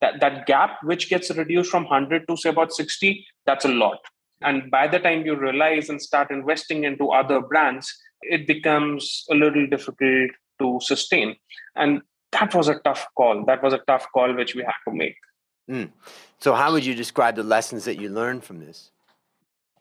that, 0.00 0.20
that 0.20 0.46
gap 0.46 0.78
which 0.82 1.08
gets 1.08 1.30
reduced 1.36 1.70
from 1.70 1.84
100 1.84 2.26
to 2.28 2.36
say 2.36 2.48
about 2.48 2.72
60, 2.72 3.26
that's 3.46 3.64
a 3.64 3.68
lot. 3.68 3.98
And 4.42 4.70
by 4.70 4.88
the 4.88 4.98
time 4.98 5.26
you 5.26 5.36
realize 5.36 5.90
and 5.90 6.00
start 6.00 6.30
investing 6.30 6.84
into 6.84 7.10
other 7.10 7.40
brands, 7.40 7.94
it 8.22 8.46
becomes 8.46 9.24
a 9.30 9.34
little 9.34 9.66
difficult 9.66 10.30
to 10.58 10.78
sustain. 10.80 11.36
And 11.76 12.00
that 12.32 12.54
was 12.54 12.68
a 12.68 12.78
tough 12.80 13.06
call. 13.16 13.44
That 13.44 13.62
was 13.62 13.72
a 13.72 13.80
tough 13.86 14.06
call 14.14 14.34
which 14.34 14.54
we 14.54 14.62
had 14.62 14.72
to 14.88 14.94
make. 14.94 15.16
Mm. 15.70 15.90
So, 16.38 16.54
how 16.54 16.72
would 16.72 16.84
you 16.84 16.94
describe 16.94 17.36
the 17.36 17.42
lessons 17.42 17.84
that 17.84 18.00
you 18.00 18.08
learned 18.08 18.44
from 18.44 18.60
this? 18.60 18.90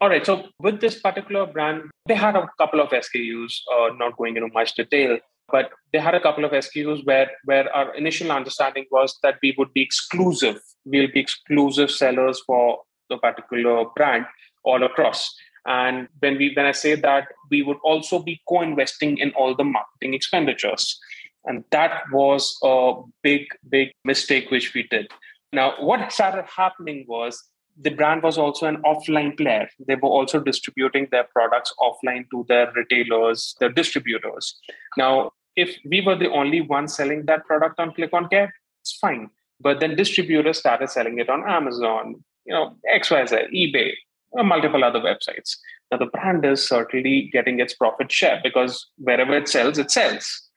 All 0.01 0.09
right. 0.09 0.25
So, 0.25 0.47
with 0.59 0.79
this 0.79 0.99
particular 0.99 1.45
brand, 1.45 1.83
they 2.07 2.15
had 2.15 2.35
a 2.35 2.47
couple 2.57 2.79
of 2.79 2.89
SKUs, 2.89 3.53
uh, 3.73 3.93
not 3.97 4.17
going 4.17 4.37
into 4.37 4.49
much 4.53 4.75
detail, 4.75 5.19
but 5.51 5.71
they 5.91 5.99
had 5.99 6.15
a 6.15 6.21
couple 6.21 6.45
of 6.45 6.51
SKUs 6.51 7.05
where, 7.05 7.29
where 7.43 7.73
our 7.75 7.93
initial 7.95 8.31
understanding 8.31 8.85
was 8.91 9.17
that 9.23 9.35
we 9.43 9.53
would 9.57 9.73
be 9.73 9.81
exclusive. 9.81 10.61
We'll 10.85 11.11
be 11.11 11.19
exclusive 11.19 11.91
sellers 11.91 12.41
for 12.47 12.79
the 13.09 13.17
particular 13.17 13.85
brand 13.95 14.25
all 14.63 14.83
across. 14.83 15.35
And 15.65 16.07
when 16.19 16.37
we 16.37 16.53
when 16.55 16.65
I 16.65 16.71
say 16.71 16.95
that, 16.95 17.27
we 17.51 17.61
would 17.61 17.77
also 17.83 18.19
be 18.19 18.41
co-investing 18.47 19.17
in 19.17 19.31
all 19.31 19.55
the 19.55 19.65
marketing 19.65 20.13
expenditures. 20.13 20.97
And 21.45 21.63
that 21.71 22.03
was 22.11 22.57
a 22.63 22.93
big, 23.21 23.47
big 23.69 23.91
mistake 24.05 24.49
which 24.51 24.73
we 24.73 24.83
did. 24.83 25.11
Now, 25.51 25.73
what 25.79 26.11
started 26.11 26.45
happening 26.55 27.05
was 27.07 27.43
the 27.81 27.91
brand 27.91 28.23
was 28.23 28.37
also 28.37 28.65
an 28.65 28.77
offline 28.83 29.37
player. 29.37 29.69
They 29.87 29.95
were 29.95 30.09
also 30.09 30.39
distributing 30.39 31.07
their 31.11 31.25
products 31.31 31.73
offline 31.79 32.29
to 32.31 32.45
their 32.47 32.71
retailers, 32.75 33.55
their 33.59 33.71
distributors. 33.71 34.59
Now, 34.97 35.31
if 35.55 35.77
we 35.85 36.01
were 36.01 36.15
the 36.15 36.29
only 36.29 36.61
one 36.61 36.87
selling 36.87 37.25
that 37.25 37.45
product 37.45 37.79
on 37.79 37.93
Click 37.93 38.13
on 38.13 38.27
Care, 38.27 38.53
it's 38.81 38.97
fine. 38.97 39.29
But 39.61 39.79
then 39.79 39.95
distributors 39.95 40.57
started 40.57 40.89
selling 40.89 41.19
it 41.19 41.29
on 41.29 41.47
Amazon, 41.47 42.15
you 42.45 42.53
know, 42.53 42.75
XYZ, 42.93 43.51
eBay, 43.53 43.91
uh, 44.37 44.43
multiple 44.43 44.83
other 44.83 44.99
websites. 44.99 45.57
Now, 45.91 45.97
the 45.97 46.05
brand 46.07 46.45
is 46.45 46.67
certainly 46.67 47.29
getting 47.31 47.59
its 47.59 47.73
profit 47.73 48.11
share 48.11 48.39
because 48.43 48.87
wherever 48.97 49.35
it 49.35 49.47
sells, 49.47 49.77
it 49.77 49.89
sells. 49.89 50.49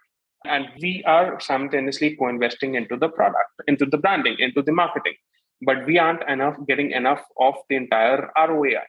And 0.45 0.67
we 0.81 1.05
are 1.07 1.39
simultaneously 1.41 2.17
co 2.17 2.29
investing 2.29 2.75
into 2.75 2.97
the 2.97 3.09
product, 3.09 3.51
into 3.69 3.87
the 3.87 3.99
branding, 3.99 4.37
into 4.41 4.61
the 4.63 4.73
marketing. 4.73 5.15
But 5.65 5.87
we 5.87 5.99
aren't 5.99 6.29
enough 6.29 6.57
getting 6.67 6.91
enough 6.91 7.23
of 7.39 7.55
the 7.69 7.77
entire 7.77 8.31
ROI. 8.37 8.83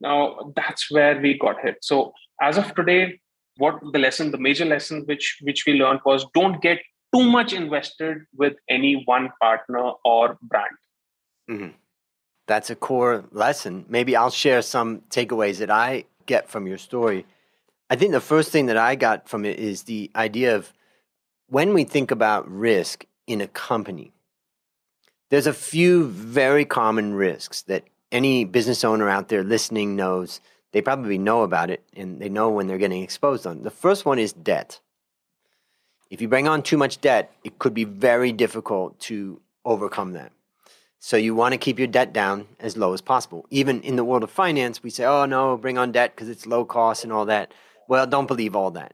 Now, 0.00 0.52
that's 0.56 0.90
where 0.90 1.20
we 1.20 1.38
got 1.38 1.60
hit. 1.60 1.76
So, 1.82 2.12
as 2.40 2.58
of 2.58 2.74
today, 2.74 3.20
what 3.58 3.74
the 3.92 3.98
lesson, 3.98 4.30
the 4.30 4.38
major 4.38 4.64
lesson 4.64 5.04
which 5.06 5.38
which 5.42 5.64
we 5.66 5.74
learned 5.74 6.00
was 6.04 6.26
don't 6.34 6.60
get 6.62 6.78
too 7.14 7.24
much 7.24 7.52
invested 7.52 8.18
with 8.34 8.54
any 8.68 9.02
one 9.04 9.30
partner 9.40 9.92
or 10.04 10.38
brand. 10.42 10.76
Mm-hmm 11.50 11.76
that's 12.50 12.68
a 12.68 12.74
core 12.74 13.22
lesson. 13.30 13.84
Maybe 13.88 14.16
I'll 14.16 14.28
share 14.28 14.60
some 14.60 15.02
takeaways 15.02 15.58
that 15.58 15.70
I 15.70 16.04
get 16.26 16.48
from 16.48 16.66
your 16.66 16.78
story. 16.78 17.24
I 17.88 17.94
think 17.94 18.10
the 18.10 18.20
first 18.20 18.50
thing 18.50 18.66
that 18.66 18.76
I 18.76 18.96
got 18.96 19.28
from 19.28 19.44
it 19.44 19.60
is 19.60 19.84
the 19.84 20.10
idea 20.16 20.56
of 20.56 20.72
when 21.46 21.72
we 21.74 21.84
think 21.84 22.10
about 22.10 22.50
risk 22.50 23.06
in 23.28 23.40
a 23.40 23.46
company, 23.46 24.10
there's 25.30 25.46
a 25.46 25.52
few 25.52 26.08
very 26.08 26.64
common 26.64 27.14
risks 27.14 27.62
that 27.62 27.84
any 28.12 28.44
business 28.44 28.84
owner 28.84 29.08
out 29.08 29.28
there 29.28 29.42
listening 29.42 29.96
knows. 29.96 30.40
They 30.72 30.82
probably 30.82 31.18
know 31.18 31.42
about 31.42 31.70
it 31.70 31.82
and 31.96 32.20
they 32.20 32.28
know 32.28 32.50
when 32.50 32.66
they're 32.66 32.78
getting 32.78 33.02
exposed 33.02 33.46
on. 33.46 33.62
The 33.62 33.70
first 33.70 34.04
one 34.04 34.18
is 34.18 34.32
debt. 34.32 34.80
If 36.10 36.20
you 36.20 36.28
bring 36.28 36.48
on 36.48 36.62
too 36.62 36.76
much 36.76 37.00
debt, 37.00 37.32
it 37.44 37.58
could 37.58 37.72
be 37.72 37.84
very 37.84 38.32
difficult 38.32 38.98
to 39.00 39.40
overcome 39.64 40.12
that. 40.12 40.32
So 40.98 41.16
you 41.16 41.34
want 41.34 41.52
to 41.52 41.58
keep 41.58 41.78
your 41.78 41.88
debt 41.88 42.12
down 42.12 42.46
as 42.58 42.76
low 42.76 42.92
as 42.92 43.00
possible. 43.00 43.46
Even 43.50 43.80
in 43.82 43.96
the 43.96 44.04
world 44.04 44.22
of 44.22 44.30
finance, 44.30 44.82
we 44.82 44.90
say, 44.90 45.04
"Oh 45.04 45.24
no, 45.24 45.56
bring 45.56 45.78
on 45.78 45.92
debt 45.92 46.14
because 46.14 46.28
it's 46.28 46.46
low 46.46 46.64
cost 46.64 47.04
and 47.04 47.12
all 47.12 47.24
that." 47.26 47.54
Well, 47.88 48.06
don't 48.06 48.26
believe 48.26 48.54
all 48.54 48.70
that. 48.72 48.92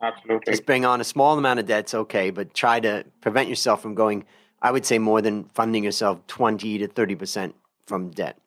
Absolutely. 0.00 0.52
Just 0.52 0.66
bring 0.66 0.84
on 0.84 1.00
a 1.00 1.04
small 1.04 1.36
amount 1.36 1.58
of 1.58 1.66
debt's 1.66 1.94
okay, 1.94 2.30
but 2.30 2.54
try 2.54 2.80
to 2.80 3.04
prevent 3.20 3.48
yourself 3.48 3.82
from 3.82 3.94
going. 3.94 4.24
I 4.62 4.70
would 4.70 4.86
say 4.86 4.98
more 4.98 5.22
than 5.22 5.44
funding 5.44 5.84
yourself 5.84 6.26
twenty 6.26 6.78
to 6.78 6.86
thirty 6.86 7.14
percent 7.14 7.54
from 7.86 8.10
debt. 8.10 8.38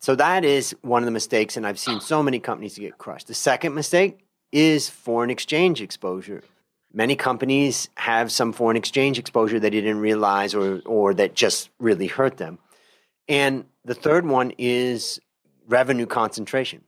So 0.00 0.14
that 0.16 0.44
is 0.44 0.74
one 0.82 1.02
of 1.02 1.06
the 1.06 1.12
mistakes, 1.12 1.56
and 1.56 1.66
I've 1.66 1.78
seen 1.78 2.00
so 2.00 2.22
many 2.22 2.40
companies 2.40 2.76
get 2.78 2.98
crushed. 2.98 3.28
The 3.28 3.34
second 3.34 3.74
mistake 3.74 4.26
is 4.50 4.88
foreign 4.88 5.30
exchange 5.30 5.80
exposure 5.80 6.42
many 6.92 7.16
companies 7.16 7.88
have 7.96 8.30
some 8.30 8.52
foreign 8.52 8.76
exchange 8.76 9.18
exposure 9.18 9.58
that 9.58 9.70
they 9.70 9.80
didn't 9.80 10.00
realize 10.00 10.54
or, 10.54 10.80
or 10.84 11.14
that 11.14 11.34
just 11.34 11.70
really 11.78 12.06
hurt 12.06 12.36
them. 12.36 12.58
And 13.28 13.64
the 13.84 13.94
third 13.94 14.26
one 14.26 14.52
is 14.58 15.20
revenue 15.66 16.06
concentration. 16.06 16.82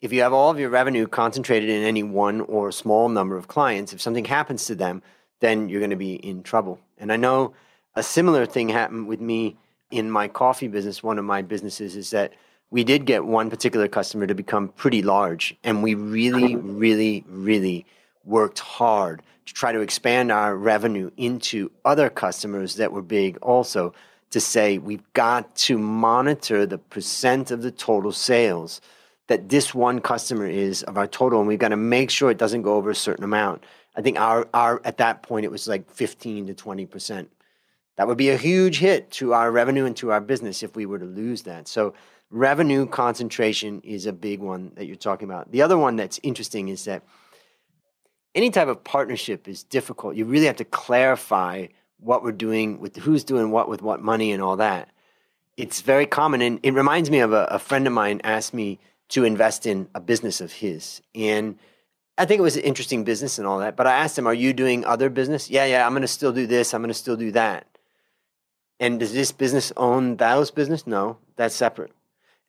If 0.00 0.12
you 0.12 0.22
have 0.22 0.32
all 0.32 0.50
of 0.50 0.58
your 0.58 0.70
revenue 0.70 1.06
concentrated 1.06 1.70
in 1.70 1.82
any 1.82 2.02
one 2.02 2.40
or 2.42 2.70
small 2.72 3.08
number 3.08 3.36
of 3.36 3.48
clients, 3.48 3.92
if 3.92 4.00
something 4.00 4.24
happens 4.24 4.66
to 4.66 4.74
them, 4.74 5.02
then 5.40 5.68
you're 5.68 5.80
going 5.80 5.90
to 5.90 5.96
be 5.96 6.14
in 6.14 6.42
trouble. 6.42 6.80
And 6.98 7.12
I 7.12 7.16
know 7.16 7.54
a 7.96 8.02
similar 8.02 8.46
thing 8.46 8.68
happened 8.68 9.08
with 9.08 9.20
me 9.20 9.56
in 9.90 10.10
my 10.10 10.28
coffee 10.28 10.68
business. 10.68 11.02
One 11.02 11.18
of 11.18 11.24
my 11.24 11.42
businesses 11.42 11.96
is 11.96 12.10
that 12.10 12.34
we 12.70 12.84
did 12.84 13.06
get 13.06 13.24
one 13.24 13.48
particular 13.48 13.88
customer 13.88 14.26
to 14.26 14.34
become 14.34 14.68
pretty 14.68 15.02
large, 15.02 15.56
and 15.64 15.82
we 15.82 15.94
really, 15.94 16.56
really, 16.56 17.24
really 17.26 17.86
worked 18.24 18.58
hard 18.58 19.22
to 19.46 19.54
try 19.54 19.72
to 19.72 19.80
expand 19.80 20.30
our 20.30 20.56
revenue 20.56 21.10
into 21.16 21.70
other 21.84 22.10
customers 22.10 22.76
that 22.76 22.92
were 22.92 23.02
big 23.02 23.38
also 23.38 23.94
to 24.30 24.40
say 24.40 24.78
we've 24.78 25.12
got 25.12 25.54
to 25.54 25.78
monitor 25.78 26.66
the 26.66 26.78
percent 26.78 27.52
of 27.52 27.62
the 27.62 27.70
total 27.70 28.10
sales 28.10 28.80
that 29.28 29.48
this 29.48 29.72
one 29.72 30.00
customer 30.00 30.46
is 30.46 30.82
of 30.82 30.98
our 30.98 31.06
total 31.06 31.38
and 31.38 31.48
we've 31.48 31.60
got 31.60 31.68
to 31.68 31.76
make 31.76 32.10
sure 32.10 32.30
it 32.30 32.38
doesn't 32.38 32.62
go 32.62 32.74
over 32.74 32.90
a 32.90 32.94
certain 32.94 33.22
amount 33.22 33.62
i 33.94 34.02
think 34.02 34.18
our, 34.18 34.48
our 34.52 34.80
at 34.84 34.96
that 34.96 35.22
point 35.22 35.44
it 35.44 35.50
was 35.52 35.68
like 35.68 35.88
15 35.88 36.48
to 36.48 36.54
20 36.54 36.86
percent 36.86 37.30
that 37.96 38.06
would 38.06 38.18
be 38.18 38.30
a 38.30 38.36
huge 38.36 38.78
hit 38.78 39.10
to 39.10 39.32
our 39.32 39.50
revenue 39.50 39.84
and 39.84 39.96
to 39.96 40.12
our 40.12 40.20
business 40.20 40.62
if 40.62 40.76
we 40.76 40.86
were 40.86 40.98
to 40.98 41.04
lose 41.04 41.42
that 41.42 41.68
so 41.68 41.94
revenue 42.30 42.86
concentration 42.86 43.80
is 43.82 44.06
a 44.06 44.12
big 44.12 44.40
one 44.40 44.72
that 44.74 44.86
you're 44.86 44.96
talking 44.96 45.28
about 45.28 45.50
the 45.52 45.62
other 45.62 45.78
one 45.78 45.96
that's 45.96 46.20
interesting 46.22 46.68
is 46.68 46.84
that 46.84 47.02
any 48.36 48.50
type 48.50 48.68
of 48.68 48.84
partnership 48.84 49.48
is 49.48 49.64
difficult. 49.64 50.14
You 50.14 50.26
really 50.26 50.46
have 50.46 50.56
to 50.56 50.64
clarify 50.64 51.68
what 51.98 52.22
we're 52.22 52.32
doing 52.32 52.78
with 52.78 52.96
who's 52.96 53.24
doing 53.24 53.50
what 53.50 53.68
with 53.68 53.80
what 53.80 54.02
money 54.02 54.30
and 54.30 54.42
all 54.42 54.56
that. 54.56 54.90
It's 55.56 55.80
very 55.80 56.04
common. 56.04 56.42
And 56.42 56.60
it 56.62 56.74
reminds 56.74 57.10
me 57.10 57.20
of 57.20 57.32
a, 57.32 57.46
a 57.46 57.58
friend 57.58 57.86
of 57.86 57.94
mine 57.94 58.20
asked 58.22 58.52
me 58.52 58.78
to 59.08 59.24
invest 59.24 59.64
in 59.64 59.88
a 59.94 60.00
business 60.00 60.42
of 60.42 60.52
his. 60.52 61.00
And 61.14 61.58
I 62.18 62.26
think 62.26 62.38
it 62.38 62.42
was 62.42 62.56
an 62.56 62.62
interesting 62.62 63.04
business 63.04 63.38
and 63.38 63.46
all 63.46 63.58
that. 63.60 63.74
But 63.74 63.86
I 63.86 63.94
asked 63.94 64.18
him, 64.18 64.26
Are 64.26 64.34
you 64.34 64.52
doing 64.52 64.84
other 64.84 65.08
business? 65.08 65.48
Yeah, 65.48 65.64
yeah, 65.64 65.86
I'm 65.86 65.92
going 65.92 66.02
to 66.02 66.08
still 66.08 66.32
do 66.32 66.46
this. 66.46 66.74
I'm 66.74 66.82
going 66.82 66.88
to 66.88 66.94
still 66.94 67.16
do 67.16 67.32
that. 67.32 67.66
And 68.78 69.00
does 69.00 69.12
this 69.12 69.32
business 69.32 69.72
own 69.76 70.16
those 70.16 70.50
business? 70.50 70.86
No, 70.86 71.18
that's 71.36 71.54
separate. 71.54 71.92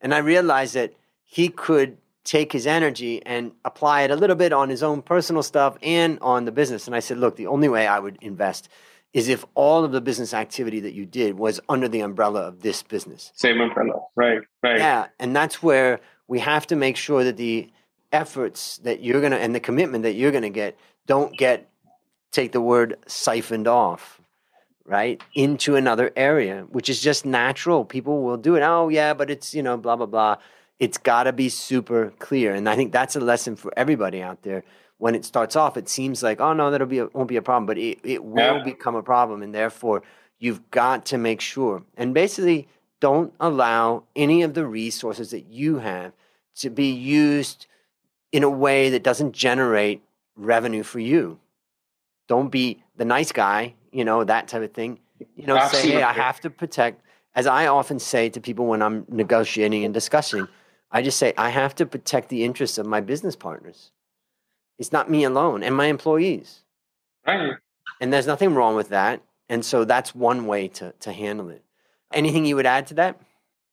And 0.02 0.14
I 0.14 0.20
realized 0.20 0.74
that 0.76 0.94
he 1.24 1.50
could 1.50 1.98
take 2.24 2.52
his 2.52 2.68
energy 2.68 3.26
and 3.26 3.54
apply 3.64 4.02
it 4.02 4.12
a 4.12 4.16
little 4.16 4.36
bit 4.36 4.52
on 4.52 4.70
his 4.70 4.84
own 4.84 5.02
personal 5.02 5.42
stuff 5.42 5.78
and 5.82 6.20
on 6.20 6.44
the 6.44 6.52
business. 6.52 6.86
And 6.86 6.96
I 6.96 7.00
said, 7.00 7.18
look, 7.18 7.38
the 7.38 7.48
only 7.48 7.70
way 7.70 7.88
I 7.88 8.00
would 8.00 8.18
invest 8.22 8.68
is 9.14 9.30
if 9.30 9.46
all 9.56 9.86
of 9.86 9.94
the 9.94 10.02
business 10.02 10.34
activity 10.34 10.82
that 10.82 10.94
you 10.94 11.06
did 11.06 11.38
was 11.38 11.62
under 11.70 11.88
the 11.88 12.02
umbrella 12.02 12.42
of 12.42 12.62
this 12.62 12.84
business. 12.84 13.32
Same 13.34 13.62
umbrella, 13.62 14.02
right, 14.16 14.42
right. 14.62 14.78
Yeah, 14.78 15.08
and 15.20 15.36
that's 15.36 15.64
where 15.64 16.02
we 16.28 16.40
have 16.40 16.68
to 16.68 16.76
make 16.76 16.98
sure 16.98 17.24
that 17.24 17.38
the 17.38 17.70
efforts 18.12 18.78
that 18.80 19.02
you're 19.02 19.22
going 19.22 19.32
to 19.32 19.40
and 19.40 19.56
the 19.56 19.60
commitment 19.60 20.04
that 20.04 20.14
you're 20.14 20.32
going 20.32 20.44
to 20.44 20.50
get 20.50 20.78
don't 21.06 21.36
get 21.38 21.70
take 22.32 22.52
the 22.52 22.62
word 22.62 22.98
siphoned 23.08 23.68
off, 23.68 24.22
right, 24.88 25.22
into 25.36 25.76
another 25.76 26.12
area, 26.16 26.66
which 26.72 26.90
is 26.90 27.02
just 27.02 27.26
natural. 27.26 27.84
People 27.84 28.24
will 28.24 28.38
do 28.38 28.56
it. 28.56 28.62
Oh, 28.62 28.88
yeah, 28.88 29.14
but 29.14 29.30
it's, 29.30 29.54
you 29.54 29.62
know, 29.62 29.78
blah, 29.78 29.98
blah, 29.98 30.06
blah. 30.06 30.38
It's 30.80 30.98
got 30.98 31.24
to 31.24 31.34
be 31.34 31.50
super 31.50 32.14
clear. 32.20 32.56
And 32.56 32.70
I 32.70 32.76
think 32.76 32.94
that's 32.94 33.16
a 33.16 33.20
lesson 33.20 33.58
for 33.58 33.74
everybody 33.76 34.22
out 34.22 34.44
there. 34.44 34.64
When 34.98 35.14
it 35.14 35.26
starts 35.26 35.56
off, 35.56 35.78
it 35.78 35.90
seems 35.90 36.24
like, 36.24 36.40
oh, 36.40 36.54
no, 36.54 36.72
that'll 36.72 36.88
be 36.88 37.00
a, 37.00 37.08
won't 37.08 37.28
be 37.28 37.36
a 37.36 37.42
problem, 37.42 37.66
but 37.66 37.78
it, 37.78 38.00
it 38.04 38.24
will 38.24 38.58
yeah. 38.58 38.64
become 38.64 38.96
a 38.96 39.04
problem. 39.04 39.44
And 39.44 39.54
therefore, 39.54 40.04
you've 40.40 40.72
got 40.72 41.06
to 41.08 41.18
make 41.18 41.42
sure. 41.42 41.84
And 41.98 42.14
basically, 42.14 42.68
don't 43.00 43.34
allow 43.40 44.04
any 44.16 44.42
of 44.42 44.54
the 44.54 44.66
resources 44.66 45.32
that 45.32 45.48
you 45.52 45.80
have 45.80 46.14
to 46.56 46.70
be 46.70 46.90
used 46.90 47.68
in 48.32 48.44
a 48.44 48.50
way 48.50 48.90
that 48.90 49.04
doesn't 49.04 49.34
generate 49.34 50.02
revenue 50.36 50.84
for 50.84 51.00
you. 51.00 51.40
Don't 52.28 52.50
be 52.50 52.84
the 52.98 53.06
nice 53.06 53.32
guy, 53.32 53.74
you 53.92 54.04
know, 54.04 54.24
that 54.24 54.48
type 54.48 54.64
of 54.64 54.74
thing. 54.74 55.00
You 55.36 55.48
know, 55.48 55.58
Absolutely. 55.58 55.92
say, 55.92 55.96
hey, 55.98 56.04
I 56.04 56.14
have 56.14 56.40
to 56.42 56.50
protect, 56.50 57.02
as 57.34 57.48
I 57.48 57.68
often 57.68 58.00
say 58.00 58.30
to 58.30 58.42
people 58.42 58.66
when 58.66 58.82
I'm 58.82 59.06
negotiating 59.10 59.84
and 59.86 59.94
discussing, 59.94 60.48
I 60.92 61.02
just 61.02 61.18
say, 61.18 61.34
I 61.38 61.50
have 61.50 61.74
to 61.76 61.86
protect 61.86 62.30
the 62.30 62.44
interests 62.44 62.78
of 62.78 62.86
my 62.86 63.02
business 63.02 63.36
partners. 63.36 63.92
It's 64.78 64.92
not 64.92 65.10
me 65.10 65.24
alone 65.24 65.64
and 65.64 65.76
my 65.76 65.86
employees. 65.86 66.62
Right. 67.26 67.56
And 68.00 68.14
there's 68.14 68.28
nothing 68.28 68.54
wrong 68.54 68.76
with 68.76 68.90
that. 68.90 69.22
And 69.50 69.66
so 69.66 69.86
that's 69.86 70.14
one 70.14 70.46
way 70.46 70.68
to, 70.70 70.94
to 71.00 71.12
handle 71.12 71.50
it. 71.50 71.64
Anything 72.14 72.46
you 72.46 72.56
would 72.56 72.66
add 72.66 72.88
to 72.88 72.94
that? 72.96 73.20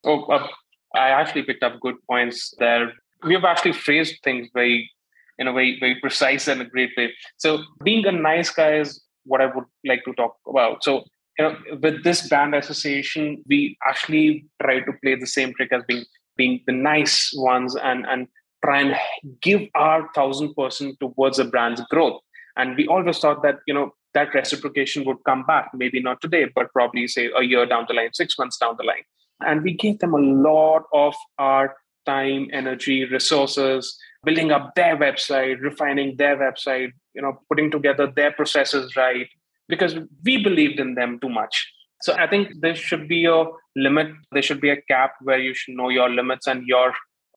Oh, 0.04 0.25
uh, 0.25 0.47
I 0.95 1.11
actually 1.11 1.43
picked 1.43 1.62
up 1.62 1.78
good 1.81 1.97
points 2.09 2.54
there. 2.59 2.93
We 3.23 3.35
have 3.35 3.45
actually 3.45 3.73
phrased 3.73 4.23
things 4.23 4.49
very, 4.54 4.90
in 5.38 5.47
a 5.47 5.52
very, 5.52 5.78
very 5.78 6.00
precise 6.00 6.49
and 6.49 6.61
a 6.61 6.64
great 6.64 6.90
way. 6.97 7.12
So 7.37 7.62
being 7.83 8.07
a 8.07 8.12
nice 8.12 8.50
guy 8.50 8.78
is 8.78 9.03
what 9.25 9.40
I 9.40 9.47
would 9.47 9.64
like 9.85 10.04
to 10.04 10.12
talk 10.14 10.37
about. 10.49 10.85
So, 10.85 11.04
you 11.38 11.45
know, 11.45 11.57
with 11.83 12.04
this 12.04 12.28
brand 12.28 12.54
association, 12.54 13.43
we 13.49 13.76
actually 13.87 14.47
try 14.62 14.81
to 14.81 14.93
play 15.02 15.16
the 15.16 15.26
same 15.26 15.52
trick 15.54 15.73
as 15.73 15.83
being 15.87 16.04
being 16.37 16.61
the 16.66 16.73
nice 16.73 17.33
ones 17.37 17.76
and 17.76 18.07
and 18.07 18.28
try 18.64 18.81
and 18.81 18.97
give 19.43 19.62
our 19.75 20.09
thousand 20.14 20.54
percent 20.54 20.99
towards 21.00 21.38
a 21.38 21.45
brand's 21.45 21.83
growth. 21.90 22.21
And 22.57 22.76
we 22.76 22.87
always 22.87 23.19
thought 23.19 23.43
that, 23.43 23.57
you 23.66 23.75
know, 23.75 23.93
that 24.14 24.33
reciprocation 24.33 25.04
would 25.04 25.19
come 25.26 25.45
back, 25.45 25.71
maybe 25.75 26.00
not 26.00 26.21
today, 26.21 26.47
but 26.54 26.73
probably 26.73 27.09
say 27.09 27.31
a 27.37 27.43
year 27.43 27.66
down 27.66 27.85
the 27.88 27.95
line, 27.95 28.14
six 28.14 28.38
months 28.38 28.57
down 28.57 28.76
the 28.78 28.85
line. 28.85 29.02
And 29.40 29.62
we 29.62 29.75
gave 29.75 29.99
them 29.99 30.14
a 30.14 30.19
lot 30.19 30.85
of 30.93 31.14
our 31.38 31.75
time, 32.07 32.49
energy, 32.52 33.04
resources, 33.07 33.99
building 34.25 34.50
up 34.50 34.75
their 34.75 34.97
website, 34.97 35.61
refining 35.61 36.16
their 36.16 36.37
website, 36.37 36.93
you 37.14 37.23
know, 37.23 37.40
putting 37.49 37.71
together 37.71 38.07
their 38.14 38.33
processes 38.33 38.97
right, 38.97 39.28
because 39.69 39.97
we 40.25 40.43
believed 40.43 40.81
in 40.81 40.95
them 40.95 41.19
too 41.21 41.28
much. 41.28 41.71
So 42.02 42.14
I 42.14 42.26
think 42.26 42.61
there 42.61 42.75
should 42.75 43.09
be 43.09 43.25
a 43.25 43.45
limit. 43.76 44.09
There 44.33 44.43
should 44.43 44.61
be 44.61 44.71
a 44.71 44.81
cap 44.83 45.14
where 45.23 45.38
you 45.38 45.54
should 45.54 45.75
know 45.75 45.88
your 45.88 46.11
limits 46.11 46.47
and 46.47 46.66
your 46.66 46.93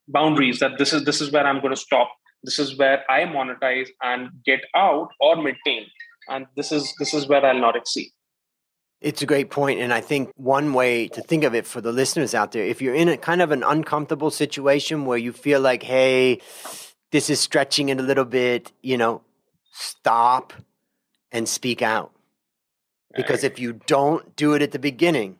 boundaries. 0.08 0.60
That 0.60 0.77
this 0.77 0.94
is 0.94 1.06
this 1.06 1.22
is 1.22 1.32
where 1.32 1.46
I'm 1.46 1.62
going 1.62 1.74
to 1.74 1.79
stop. 1.79 2.10
This 2.44 2.60
is 2.60 2.77
where 2.77 3.10
I 3.10 3.22
monetize 3.22 3.88
and 4.03 4.29
get 4.46 4.62
out 4.75 5.10
or 5.20 5.36
maintain. 5.41 5.86
And 6.27 6.48
this 6.56 6.72
is 6.72 6.94
this 7.00 7.13
is 7.13 7.27
where 7.27 7.46
I'll 7.46 7.60
not 7.60 7.75
exceed. 7.77 8.10
It's 9.00 9.22
a 9.22 9.27
great 9.27 9.51
point, 9.51 9.80
and 9.80 9.94
I 9.94 10.01
think 10.01 10.32
one 10.38 10.74
way 10.74 11.08
to 11.10 11.22
think 11.22 11.44
of 11.44 11.54
it 11.54 11.68
for 11.68 11.82
the 11.82 11.92
listeners 11.92 12.34
out 12.34 12.51
there, 12.51 12.63
if 12.63 12.82
you're 12.82 12.96
in 12.96 13.10
a 13.10 13.18
kind 13.18 13.44
of 13.44 13.51
an 13.51 13.62
uncomfortable 13.62 14.32
situation 14.32 15.06
where 15.06 15.20
you 15.20 15.32
feel 15.32 15.62
like, 15.62 15.84
hey, 15.84 16.42
this 17.12 17.30
is 17.30 17.39
stretching 17.39 17.89
it 17.89 18.00
a 18.00 18.04
little 18.04 18.25
bit, 18.25 18.72
you 18.82 18.98
know, 18.98 19.22
stop 19.72 20.54
and 21.32 21.48
speak 21.48 21.82
out. 21.82 22.12
Because 23.16 23.44
if 23.44 23.60
you 23.60 23.74
don't 23.74 24.36
do 24.36 24.54
it 24.54 24.62
at 24.62 24.72
the 24.72 24.80
beginning, 24.80 25.38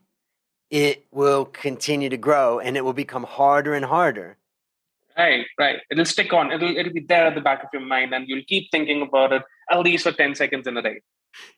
it 0.70 1.06
will 1.12 1.46
continue 1.46 2.10
to 2.10 2.18
grow 2.18 2.60
and 2.60 2.78
it 2.78 2.84
will 2.84 2.94
become 2.94 3.24
harder 3.24 3.74
and 3.74 3.86
harder. 3.86 4.38
Right, 5.18 5.46
right. 5.58 5.79
It'll 5.90 6.05
stick 6.05 6.31
on. 6.31 6.51
It'll 6.51 6.77
it'll 6.77 6.94
be 6.94 7.00
there 7.00 7.25
at 7.25 7.34
the 7.34 7.42
back 7.42 7.64
of 7.64 7.70
your 7.74 7.81
mind, 7.81 8.14
and 8.14 8.27
you'll 8.27 8.44
keep 8.48 8.70
thinking 8.70 9.01
about 9.01 9.34
it 9.34 9.42
at 9.72 9.79
least 9.79 10.03
for 10.03 10.12
ten 10.12 10.36
seconds 10.36 10.68
in 10.68 10.77
a 10.77 10.81
day. 10.81 11.01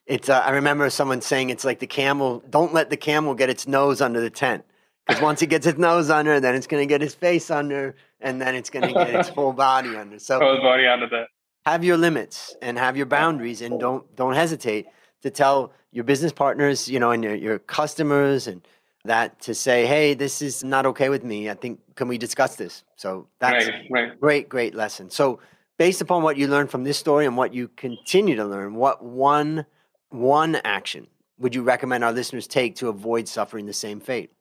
It's. 0.06 0.30
Uh, 0.30 0.39
I 0.46 0.52
remember 0.52 0.89
someone 0.89 1.22
saying 1.22 1.50
it's 1.50 1.65
like 1.65 1.80
the 1.80 1.88
camel. 1.88 2.44
Don't 2.50 2.74
let 2.74 2.89
the 2.89 2.98
camel 2.98 3.36
get 3.36 3.50
its 3.50 3.68
nose 3.68 4.02
under 4.02 4.20
the 4.20 4.30
tent, 4.30 4.65
because 5.08 5.22
once 5.22 5.42
it 5.42 5.48
gets 5.48 5.65
its 5.68 5.78
nose 5.78 6.10
under, 6.10 6.39
then 6.39 6.56
it's 6.56 6.68
going 6.68 6.82
to 6.82 6.88
get 6.88 7.02
its 7.02 7.13
face 7.13 7.52
under, 7.52 7.96
and 8.22 8.42
then 8.42 8.56
it's 8.56 8.70
going 8.70 8.88
to 8.88 8.94
get 8.94 9.13
its 9.13 9.30
whole 9.30 9.54
body 9.54 9.96
under. 9.96 10.20
So 10.20 10.39
whole 10.39 10.62
body 10.62 10.88
under 10.88 11.08
that. 11.10 11.28
Have 11.65 11.84
your 11.84 11.98
limits 11.98 12.56
and 12.62 12.78
have 12.78 12.98
your 12.98 13.06
boundaries, 13.06 13.62
and 13.62 13.80
don't 13.80 14.15
don't 14.15 14.34
hesitate 14.34 14.88
to 15.22 15.30
tell 15.30 15.74
your 15.92 16.04
business 16.04 16.32
partners, 16.32 16.88
you 16.88 17.00
know, 17.00 17.12
and 17.12 17.24
your, 17.24 17.36
your 17.36 17.60
customers 17.60 18.48
and 18.48 18.62
that 19.06 19.39
to 19.42 19.56
say, 19.56 19.86
hey, 19.86 20.13
this 20.13 20.42
is 20.42 20.63
not 20.63 20.86
okay 20.86 21.10
with 21.10 21.24
me. 21.24 21.50
I 21.50 21.54
think 21.54 21.80
can 21.96 22.08
we 22.08 22.18
discuss 22.18 22.56
this? 22.56 22.84
So 22.96 23.28
that's 23.39 23.68
right, 23.68 23.86
right. 23.89 24.20
great, 24.20 24.50
great 24.50 24.76
lesson. 24.76 25.10
So 25.10 25.39
based 25.80 26.02
upon 26.02 26.22
what 26.22 26.38
you 26.38 26.48
learned 26.48 26.70
from 26.70 26.84
this 26.84 26.98
story 26.98 27.26
and 27.26 27.36
what 27.36 27.54
you 27.54 27.70
continue 27.70 28.36
to 28.36 28.46
learn, 28.46 28.76
what 28.76 29.04
one 29.04 29.65
one 30.10 30.58
action 30.63 31.08
would 31.39 31.56
you 31.56 31.63
recommend 31.63 32.04
our 32.04 32.12
listeners 32.12 32.48
take 32.48 32.76
to 32.76 32.89
avoid 32.89 33.28
suffering 33.28 33.65
the 33.65 33.74
same 33.74 34.00
fate? 34.00 34.32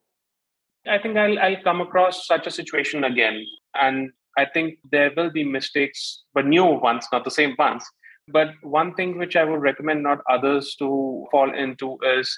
I 0.87 0.99
think 0.99 1.17
I'll, 1.17 1.39
I'll 1.39 1.63
come 1.63 1.81
across 1.81 2.27
such 2.27 2.47
a 2.47 2.51
situation 2.51 3.05
again. 3.05 3.45
And 3.75 4.11
I 4.37 4.47
think 4.47 4.79
there 4.91 5.13
will 5.17 5.31
be 5.31 5.45
mistakes, 5.45 6.25
but 6.35 6.47
new 6.47 6.65
ones, 6.65 7.07
not 7.13 7.25
the 7.25 7.31
same 7.31 7.55
ones. 7.59 7.85
But 8.29 8.49
one 8.63 8.95
thing 8.95 9.17
which 9.17 9.37
I 9.37 9.45
would 9.45 9.61
recommend 9.61 10.03
not 10.03 10.19
others 10.29 10.75
to 10.79 11.27
fall 11.31 11.55
into 11.55 11.99
is 12.17 12.37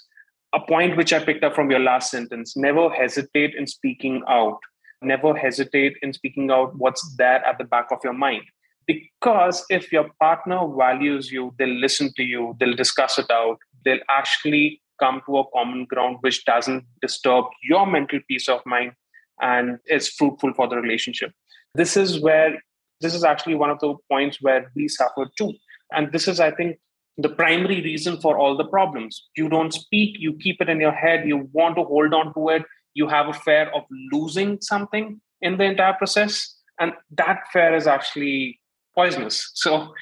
a 0.53 0.61
point 0.61 0.97
which 0.97 1.13
I 1.13 1.25
picked 1.25 1.45
up 1.45 1.55
from 1.55 1.71
your 1.71 1.81
last 1.81 2.11
sentence 2.11 2.57
never 2.57 2.91
hesitate 2.91 3.55
in 3.55 3.67
speaking 3.67 4.23
out. 4.29 4.59
Never 5.03 5.35
hesitate 5.35 5.95
in 6.03 6.13
speaking 6.13 6.51
out 6.51 6.77
what's 6.77 7.15
there 7.17 7.43
at 7.47 7.57
the 7.57 7.65
back 7.65 7.87
of 7.91 8.01
your 8.05 8.13
mind. 8.13 8.43
Because 8.90 9.64
if 9.70 9.92
your 9.92 10.09
partner 10.18 10.61
values 10.76 11.31
you, 11.31 11.55
they'll 11.59 11.68
listen 11.68 12.12
to 12.16 12.22
you, 12.22 12.57
they'll 12.59 12.74
discuss 12.74 13.18
it 13.18 13.31
out, 13.31 13.59
they'll 13.85 14.07
actually 14.09 14.83
come 14.98 15.22
to 15.26 15.38
a 15.38 15.50
common 15.50 15.87
ground 15.87 16.18
which 16.20 16.44
doesn't 16.44 16.85
disturb 17.00 17.44
your 17.62 17.87
mental 17.87 18.20
peace 18.29 18.48
of 18.48 18.61
mind 18.66 18.92
and 19.40 19.79
is 19.87 20.09
fruitful 20.09 20.53
for 20.55 20.68
the 20.68 20.76
relationship. 20.76 21.33
This 21.74 21.96
is 21.96 22.20
where, 22.20 22.62
this 23.00 23.14
is 23.14 23.24
actually 23.24 23.55
one 23.55 23.70
of 23.70 23.79
the 23.81 23.94
points 24.11 24.38
where 24.40 24.70
we 24.76 24.88
suffer 24.88 25.26
too. 25.37 25.55
And 25.92 26.12
this 26.12 26.29
is, 26.29 26.40
I 26.40 26.50
think, 26.50 26.79
the 27.16 27.29
primary 27.29 27.83
reason 27.83 28.20
for 28.20 28.38
all 28.38 28.57
the 28.57 28.66
problems. 28.66 29.29
You 29.37 29.48
don't 29.48 29.72
speak, 29.72 30.16
you 30.18 30.35
keep 30.35 30.61
it 30.61 30.68
in 30.68 30.81
your 30.81 30.92
head, 30.92 31.26
you 31.26 31.48
want 31.53 31.76
to 31.76 31.85
hold 31.85 32.14
on 32.14 32.35
to 32.35 32.48
it, 32.50 32.62
you 32.94 33.09
have 33.09 33.29
a 33.29 33.33
fear 33.33 33.70
of 33.74 33.83
losing 34.12 34.61
something 34.61 35.20
in 35.40 35.57
the 35.57 35.64
entire 35.64 35.94
process. 35.94 36.57
And 36.79 36.92
that 37.12 37.40
fear 37.53 37.74
is 37.74 37.87
actually 37.87 38.60
poisonous. 39.01 39.51
So, 39.55 39.93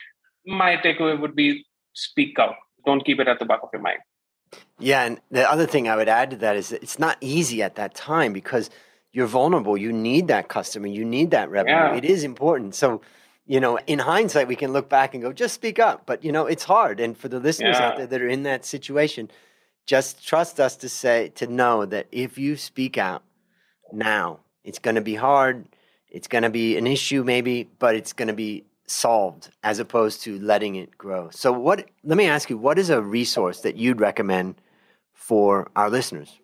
my 0.46 0.76
takeaway 0.76 1.20
would 1.20 1.34
be 1.34 1.64
speak 1.94 2.38
out, 2.38 2.54
don't 2.86 3.04
keep 3.04 3.18
it 3.20 3.28
at 3.28 3.38
the 3.38 3.44
back 3.44 3.60
of 3.62 3.70
your 3.72 3.82
mind. 3.82 3.98
Yeah. 4.78 5.04
And 5.04 5.20
the 5.30 5.50
other 5.50 5.66
thing 5.66 5.88
I 5.88 5.96
would 5.96 6.08
add 6.08 6.30
to 6.30 6.36
that 6.36 6.56
is 6.56 6.70
that 6.70 6.82
it's 6.82 6.98
not 6.98 7.16
easy 7.20 7.62
at 7.62 7.74
that 7.74 7.94
time 7.94 8.32
because 8.32 8.70
you're 9.12 9.26
vulnerable. 9.26 9.76
You 9.76 9.92
need 9.92 10.28
that 10.28 10.48
customer, 10.48 10.86
you 10.86 11.04
need 11.04 11.30
that 11.32 11.50
revenue. 11.50 11.74
Yeah. 11.74 11.96
It 11.96 12.04
is 12.04 12.24
important. 12.24 12.74
So, 12.74 13.00
you 13.46 13.60
know, 13.60 13.78
in 13.86 13.98
hindsight, 13.98 14.46
we 14.48 14.56
can 14.56 14.72
look 14.72 14.88
back 14.88 15.14
and 15.14 15.22
go, 15.22 15.32
just 15.32 15.54
speak 15.54 15.78
up. 15.78 16.04
But, 16.06 16.24
you 16.24 16.32
know, 16.32 16.46
it's 16.46 16.64
hard. 16.64 17.00
And 17.00 17.16
for 17.16 17.28
the 17.28 17.40
listeners 17.40 17.76
yeah. 17.78 17.88
out 17.88 17.96
there 17.96 18.06
that 18.06 18.22
are 18.22 18.28
in 18.28 18.42
that 18.44 18.64
situation, 18.64 19.30
just 19.86 20.26
trust 20.26 20.60
us 20.60 20.76
to 20.76 20.88
say, 20.88 21.30
to 21.36 21.46
know 21.46 21.86
that 21.86 22.06
if 22.12 22.38
you 22.38 22.56
speak 22.56 22.98
out 22.98 23.22
now, 23.90 24.40
it's 24.64 24.78
going 24.78 24.96
to 24.96 25.00
be 25.00 25.14
hard. 25.14 25.66
It's 26.10 26.28
going 26.28 26.42
to 26.42 26.50
be 26.50 26.76
an 26.76 26.86
issue, 26.86 27.24
maybe, 27.24 27.68
but 27.78 27.94
it's 27.94 28.12
going 28.12 28.28
to 28.28 28.34
be 28.34 28.64
solved 28.90 29.50
as 29.62 29.78
opposed 29.78 30.22
to 30.22 30.38
letting 30.40 30.76
it 30.76 30.96
grow. 30.96 31.30
So, 31.30 31.52
what, 31.52 31.88
let 32.04 32.16
me 32.16 32.26
ask 32.26 32.50
you, 32.50 32.58
what 32.58 32.78
is 32.78 32.90
a 32.90 33.02
resource 33.02 33.60
that 33.60 33.76
you'd 33.76 34.00
recommend 34.00 34.60
for 35.14 35.70
our 35.76 35.90
listeners? 35.90 36.38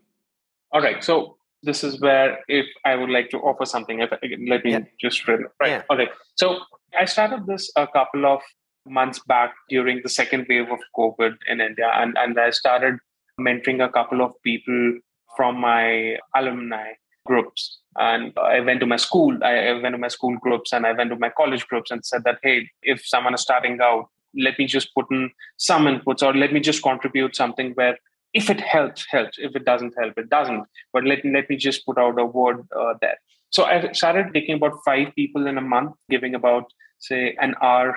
All 0.73 0.83
right. 0.83 1.03
So, 1.03 1.37
this 1.65 1.83
is 1.83 2.01
where 2.01 2.39
if 2.47 2.67
I 2.85 2.95
would 2.95 3.11
like 3.11 3.31
to 3.31 3.39
offer 3.39 3.65
something, 3.65 4.01
if 4.01 4.11
let 4.47 4.65
me 4.65 4.73
yeah. 4.73 4.81
just 5.01 5.27
right. 5.27 5.41
Yeah. 5.65 5.83
Okay. 5.91 6.09
So 6.37 6.61
I 6.99 7.07
started 7.07 7.47
this 7.47 7.71
a 7.77 7.87
couple 7.87 8.27
of 8.27 8.41
months 8.87 9.21
back 9.27 9.55
during 9.69 10.01
the 10.03 10.09
second 10.09 10.47
wave 10.49 10.71
of 10.71 10.79
COVID 10.97 11.37
in 11.49 11.61
India, 11.61 11.91
and, 11.95 12.17
and 12.19 12.39
I 12.39 12.51
started 12.51 12.97
mentoring 13.41 13.85
a 13.85 13.91
couple 13.91 14.23
of 14.23 14.33
people 14.45 14.99
from 15.37 15.59
my 15.59 16.17
alumni 16.37 16.93
groups. 17.25 17.79
And 17.97 18.33
I 18.39 18.61
went 18.61 18.81
to 18.81 18.87
my 18.87 18.97
school, 18.97 19.39
I 19.43 19.73
went 19.81 19.95
to 19.95 19.99
my 19.99 20.09
school 20.09 20.37
groups, 20.39 20.73
and 20.73 20.87
I 20.87 20.93
went 20.93 21.11
to 21.11 21.17
my 21.17 21.31
college 21.31 21.67
groups 21.69 21.91
and 21.91 22.05
said 22.05 22.25
that, 22.25 22.39
hey, 22.43 22.69
if 22.83 23.07
someone 23.07 23.35
is 23.35 23.43
starting 23.43 23.79
out, 23.81 24.09
let 24.37 24.59
me 24.59 24.67
just 24.67 24.93
put 24.95 25.07
in 25.11 25.31
some 25.57 25.85
inputs 25.85 26.23
or 26.23 26.35
let 26.35 26.53
me 26.53 26.61
just 26.61 26.83
contribute 26.83 27.37
something 27.37 27.73
where 27.75 27.99
if 28.33 28.51
it 28.51 28.61
helps, 28.61 29.07
helps. 29.09 29.39
If 29.39 29.55
it 29.55 29.65
doesn't 29.65 29.95
help, 29.97 30.19
it 30.19 30.29
doesn't. 30.29 30.65
But 30.93 31.05
let, 31.05 31.25
let 31.25 31.49
me 31.49 31.57
just 31.57 31.87
put 31.87 31.99
out 31.99 32.19
a 32.19 32.25
word 32.25 32.67
uh, 32.77 32.95
there. 33.01 33.17
So 33.51 33.65
I 33.65 33.93
started 33.93 34.35
taking 34.35 34.57
about 34.57 34.81
five 34.85 35.15
people 35.15 35.47
in 35.47 35.57
a 35.57 35.61
month, 35.61 35.93
giving 36.11 36.35
about, 36.35 36.65
say, 36.99 37.37
an 37.41 37.55
hour 37.63 37.97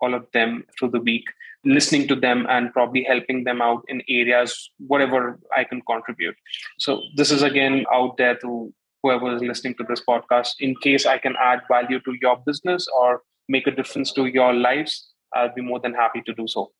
all 0.00 0.14
of 0.14 0.26
them 0.32 0.64
through 0.78 0.90
the 0.90 1.00
week, 1.00 1.24
listening 1.64 2.06
to 2.08 2.14
them 2.14 2.46
and 2.48 2.72
probably 2.72 3.02
helping 3.02 3.44
them 3.44 3.60
out 3.60 3.84
in 3.88 4.02
areas, 4.08 4.70
whatever 4.86 5.38
I 5.56 5.64
can 5.64 5.82
contribute. 5.82 6.36
So 6.78 7.02
this 7.16 7.30
is 7.30 7.42
again 7.42 7.84
out 7.92 8.16
there 8.16 8.36
to 8.38 8.72
whoever 9.02 9.34
is 9.34 9.42
listening 9.42 9.74
to 9.74 9.84
this 9.88 10.02
podcast. 10.08 10.54
In 10.60 10.74
case 10.76 11.06
I 11.06 11.18
can 11.18 11.34
add 11.40 11.62
value 11.68 12.00
to 12.00 12.14
your 12.20 12.36
business 12.46 12.86
or 12.94 13.22
make 13.48 13.66
a 13.66 13.70
difference 13.70 14.12
to 14.12 14.26
your 14.26 14.52
lives, 14.52 15.12
I'll 15.34 15.54
be 15.54 15.62
more 15.62 15.80
than 15.80 15.94
happy 15.94 16.22
to 16.26 16.34
do 16.34 16.46
so. 16.48 16.72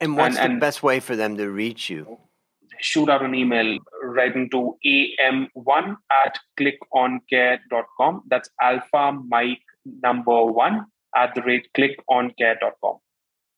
And 0.00 0.16
what's 0.16 0.36
and, 0.36 0.36
the 0.36 0.52
and 0.52 0.60
best 0.60 0.82
way 0.82 1.00
for 1.00 1.16
them 1.16 1.36
to 1.36 1.50
reach 1.50 1.90
you? 1.90 2.18
Shoot 2.80 3.08
out 3.08 3.24
an 3.24 3.34
email 3.34 3.78
right 4.02 4.34
into 4.34 4.76
am1 4.86 5.96
at 6.24 6.38
clickoncare.com. 6.58 8.22
That's 8.28 8.48
alpha 8.60 9.18
mike 9.26 9.62
number 10.02 10.44
one 10.44 10.86
at 11.16 11.34
the 11.34 11.42
rate 11.42 11.68
clickoncare.com. 11.76 12.98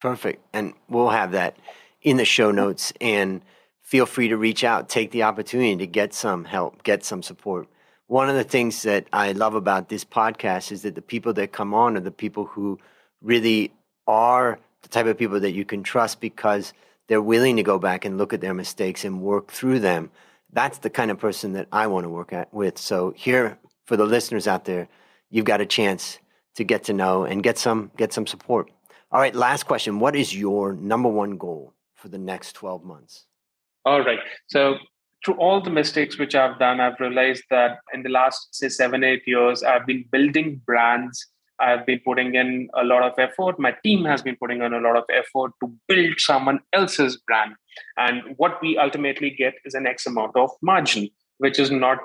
Perfect. 0.01 0.43
And 0.53 0.75
we'll 0.89 1.11
have 1.11 1.33
that 1.33 1.57
in 2.03 2.17
the 2.17 2.25
show 2.25 2.51
notes. 2.51 2.93
And 3.01 3.43
feel 3.83 4.07
free 4.07 4.29
to 4.29 4.37
reach 4.37 4.65
out, 4.65 4.89
take 4.89 5.11
the 5.11 5.25
opportunity 5.25 5.77
to 5.77 5.87
get 5.87 6.15
some 6.15 6.45
help, 6.45 6.83
get 6.83 7.05
some 7.05 7.23
support. 7.23 7.69
One 8.07 8.29
of 8.29 8.35
the 8.35 8.45
things 8.45 8.83
that 8.83 9.07
I 9.13 9.33
love 9.33 9.55
about 9.55 9.89
this 9.89 10.05
podcast 10.05 10.73
is 10.73 10.83
that 10.83 10.95
the 10.95 11.03
people 11.03 11.33
that 11.35 11.53
come 11.53 11.75
on 11.75 11.97
are 11.97 12.01
the 12.01 12.11
people 12.11 12.47
who 12.47 12.79
really 13.21 13.73
are 14.07 14.59
the 14.83 14.89
type 14.89 15.07
of 15.07 15.19
people 15.19 15.41
that 15.41 15.53
you 15.53 15.65
can 15.65 15.83
trust 15.83 16.21
because 16.21 16.73
they're 17.09 17.23
willing 17.23 17.57
to 17.57 17.63
go 17.63 17.79
back 17.79 18.05
and 18.05 18.19
look 18.19 18.33
at 18.33 18.41
their 18.41 18.55
mistakes 18.55 19.05
and 19.05 19.21
work 19.21 19.51
through 19.51 19.81
them. 19.81 20.11
That's 20.53 20.79
the 20.79 20.91
kind 20.91 21.11
of 21.11 21.19
person 21.19 21.53
that 21.53 21.69
I 21.71 21.87
want 21.87 22.05
to 22.05 22.09
work 22.09 22.33
at, 22.33 22.53
with. 22.53 22.79
So 22.79 23.13
here 23.17 23.59
for 23.85 23.97
the 23.97 24.07
listeners 24.07 24.47
out 24.47 24.65
there, 24.65 24.89
you've 25.29 25.45
got 25.45 25.61
a 25.61 25.67
chance 25.67 26.19
to 26.57 26.65
get 26.65 26.85
to 26.85 26.93
know 26.93 27.25
and 27.25 27.43
get 27.43 27.59
some 27.59 27.91
get 27.97 28.13
some 28.13 28.27
support. 28.27 28.71
All 29.13 29.21
right, 29.21 29.35
last 29.35 29.65
question. 29.65 29.99
What 29.99 30.15
is 30.15 30.35
your 30.35 30.73
number 30.75 31.09
one 31.09 31.37
goal 31.37 31.75
for 31.97 32.09
the 32.09 32.19
next 32.19 32.53
12 32.53 32.85
months? 32.85 33.27
All 33.85 34.05
right. 34.05 34.21
So 34.47 34.77
through 35.25 35.35
all 35.35 35.61
the 35.61 35.71
mistakes 35.71 36.19
which 36.19 36.35
I've 36.35 36.59
done, 36.59 36.81
I've 36.81 37.01
realized 37.01 37.43
that 37.51 37.79
in 37.93 38.03
the 38.03 38.09
last 38.09 38.55
say 38.55 38.69
seven, 38.69 39.03
eight 39.05 39.23
years, 39.27 39.63
I've 39.63 39.87
been 39.87 40.05
building 40.11 40.61
brands. 40.65 41.27
I've 41.59 41.85
been 41.85 42.01
putting 42.05 42.35
in 42.37 42.69
a 42.75 42.85
lot 42.85 43.03
of 43.03 43.19
effort. 43.19 43.59
My 43.59 43.75
team 43.85 44.05
has 44.07 44.23
been 44.23 44.37
putting 44.37 44.63
in 44.63 44.73
a 44.73 44.81
lot 44.81 44.97
of 44.97 45.05
effort 45.13 45.53
to 45.63 45.75
build 45.89 46.15
someone 46.19 46.61
else's 46.73 47.21
brand. 47.27 47.55
And 47.99 48.23
what 48.37 48.63
we 48.63 48.79
ultimately 48.79 49.31
get 49.31 49.55
is 49.65 49.75
an 49.75 49.87
X 49.87 50.07
amount 50.07 50.37
of 50.37 50.51
margin, 50.63 51.11
which 51.39 51.59
is 51.59 51.71
not 51.71 51.99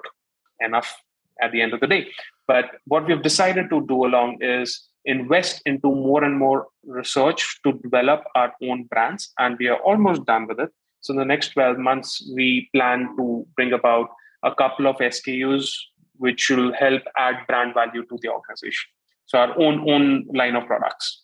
enough 0.60 1.02
at 1.42 1.52
the 1.52 1.62
end 1.62 1.74
of 1.74 1.80
the 1.80 1.88
day. 1.88 2.08
But 2.48 2.66
what 2.86 3.08
we've 3.08 3.22
decided 3.22 3.70
to 3.70 3.86
do 3.88 4.06
along 4.06 4.38
is 4.42 4.88
invest 5.06 5.62
into 5.66 5.88
more 5.88 6.24
and 6.24 6.38
more 6.38 6.68
research 6.86 7.60
to 7.64 7.74
develop 7.74 8.24
our 8.36 8.54
own 8.64 8.84
brands. 8.84 9.32
And 9.40 9.58
we 9.60 9.68
are 9.68 9.78
almost 9.78 10.26
done 10.26 10.48
with 10.48 10.60
it. 10.60 10.70
So 11.02 11.14
in 11.14 11.20
the 11.20 11.26
next 11.26 11.50
12 11.50 11.78
months, 11.78 12.28
we 12.36 12.70
plan 12.74 13.16
to 13.18 13.46
bring 13.56 13.74
about 13.74 14.10
a 14.44 14.54
couple 14.54 14.88
of 14.88 14.98
SKUs 14.98 15.70
which 16.18 16.50
will 16.50 16.74
help 16.74 17.04
add 17.18 17.36
brand 17.48 17.74
value 17.74 18.04
to 18.06 18.18
the 18.22 18.30
organization. 18.30 18.90
So 19.26 19.38
our 19.38 19.60
own 19.60 19.90
own 19.90 20.26
line 20.34 20.56
of 20.56 20.66
products. 20.66 21.24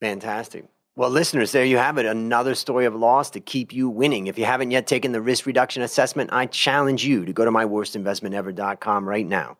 Fantastic. 0.00 0.66
Well, 0.94 1.10
listeners, 1.10 1.52
there 1.52 1.64
you 1.64 1.78
have 1.78 1.98
it. 1.98 2.06
Another 2.06 2.54
story 2.54 2.86
of 2.86 2.94
loss 2.94 3.30
to 3.30 3.40
keep 3.40 3.72
you 3.72 3.88
winning. 3.88 4.26
If 4.26 4.38
you 4.38 4.44
haven't 4.44 4.70
yet 4.70 4.86
taken 4.86 5.12
the 5.12 5.20
risk 5.20 5.46
reduction 5.46 5.82
assessment, 5.82 6.30
I 6.32 6.46
challenge 6.46 7.04
you 7.04 7.24
to 7.24 7.32
go 7.32 7.44
to 7.44 7.50
myworstinvestmentever.com 7.50 9.08
right 9.08 9.26
now 9.26 9.56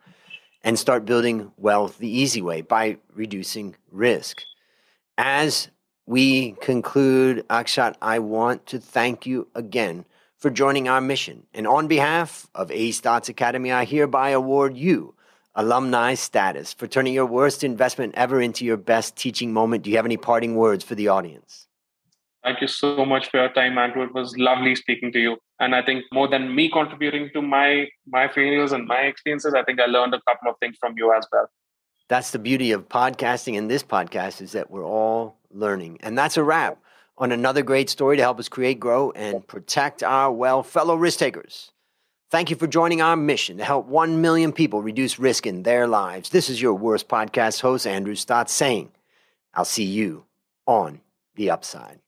and 0.63 0.79
start 0.79 1.05
building 1.05 1.53
wealth 1.57 1.99
the 1.99 2.09
easy 2.09 2.43
way 2.43 2.61
by 2.61 2.99
reducing 3.15 3.77
risk. 3.91 4.43
As 5.19 5.69
we 6.07 6.53
conclude, 6.61 7.47
Akshat, 7.49 7.97
I 8.01 8.19
want 8.19 8.67
to 8.67 8.79
thank 8.79 9.27
you 9.27 9.49
again 9.55 10.05
for 10.37 10.51
joining 10.51 10.89
our 10.89 11.01
mission. 11.01 11.47
And 11.55 11.67
on 11.67 11.89
behalf 11.89 12.49
of 12.55 12.71
A 12.71 12.91
Stotz 12.91 13.29
Academy, 13.29 13.73
I 13.73 13.85
hereby 13.85 14.31
award 14.31 14.77
you 14.77 15.15
alumni 15.55 16.15
status 16.15 16.73
for 16.75 16.87
turning 16.87 17.15
your 17.15 17.27
worst 17.27 17.65
investment 17.65 18.15
ever 18.15 18.41
into 18.41 18.65
your 18.65 18.77
best 18.77 19.17
teaching 19.17 19.53
moment. 19.53 19.83
Do 19.83 19.91
you 19.91 19.97
have 19.97 20.05
any 20.05 20.19
parting 20.19 20.55
words 20.55 20.85
for 20.85 20.95
the 20.95 21.09
audience? 21.09 21.67
Thank 22.47 22.61
you 22.61 22.69
so 22.69 23.05
much 23.05 23.29
for 23.29 23.41
your 23.41 23.49
time, 23.49 23.77
Andrew. 23.77 24.05
It 24.05 24.15
was 24.15 24.39
lovely 24.39 24.77
speaking 24.77 25.11
to 25.11 25.19
you. 25.19 25.37
And 25.59 25.75
I 25.75 25.83
think 25.83 26.05
more 26.13 26.29
than 26.29 26.55
me 26.55 26.71
contributing 26.71 27.29
to 27.35 27.43
my 27.43 27.89
my 28.07 28.29
failures 28.29 28.71
and 28.71 28.87
my 28.87 29.01
experiences, 29.01 29.53
I 29.53 29.65
think 29.65 29.81
I 29.81 29.87
learned 29.87 30.15
a 30.15 30.21
couple 30.29 30.49
of 30.49 30.55
things 30.61 30.77
from 30.79 30.95
you 30.97 31.13
as 31.13 31.27
well. 31.33 31.51
That's 32.07 32.31
the 32.31 32.39
beauty 32.39 32.71
of 32.71 32.89
podcasting 32.89 33.59
and 33.59 33.69
this 33.69 33.83
podcast 33.83 34.41
is 34.41 34.53
that 34.53 34.71
we're 34.71 34.87
all 34.87 35.39
learning. 35.51 35.99
And 36.05 36.17
that's 36.17 36.37
a 36.37 36.45
wrap 36.45 36.79
on 37.19 37.33
another 37.33 37.65
great 37.65 37.91
story 37.91 38.17
to 38.17 38.23
help 38.23 38.39
us 38.39 38.49
create, 38.49 38.79
grow, 38.79 39.11
and 39.11 39.45
protect 39.49 40.05
our 40.05 40.31
well 40.31 40.63
fellow 40.63 40.95
risk 40.95 41.19
takers. 41.19 41.73
Thank 42.31 42.51
you 42.51 42.55
for 42.55 42.69
joining 42.69 43.03
our 43.03 43.17
mission 43.17 43.57
to 43.59 43.65
help 43.65 43.87
1 43.87 44.21
million 44.21 44.53
people 44.53 44.83
reduce 44.83 45.19
risk 45.19 45.49
in 45.49 45.65
their 45.65 45.89
lives. 45.89 46.29
This 46.29 46.49
is 46.49 46.63
your 46.63 46.75
worst 46.75 47.09
podcast 47.09 47.61
host, 47.61 47.89
Andrew 47.89 48.15
Stotz, 48.15 48.51
saying, 48.51 48.93
I'll 49.53 49.65
see 49.65 49.83
you 49.83 50.27
on 50.65 51.01
the 51.35 51.51
upside. 51.51 51.99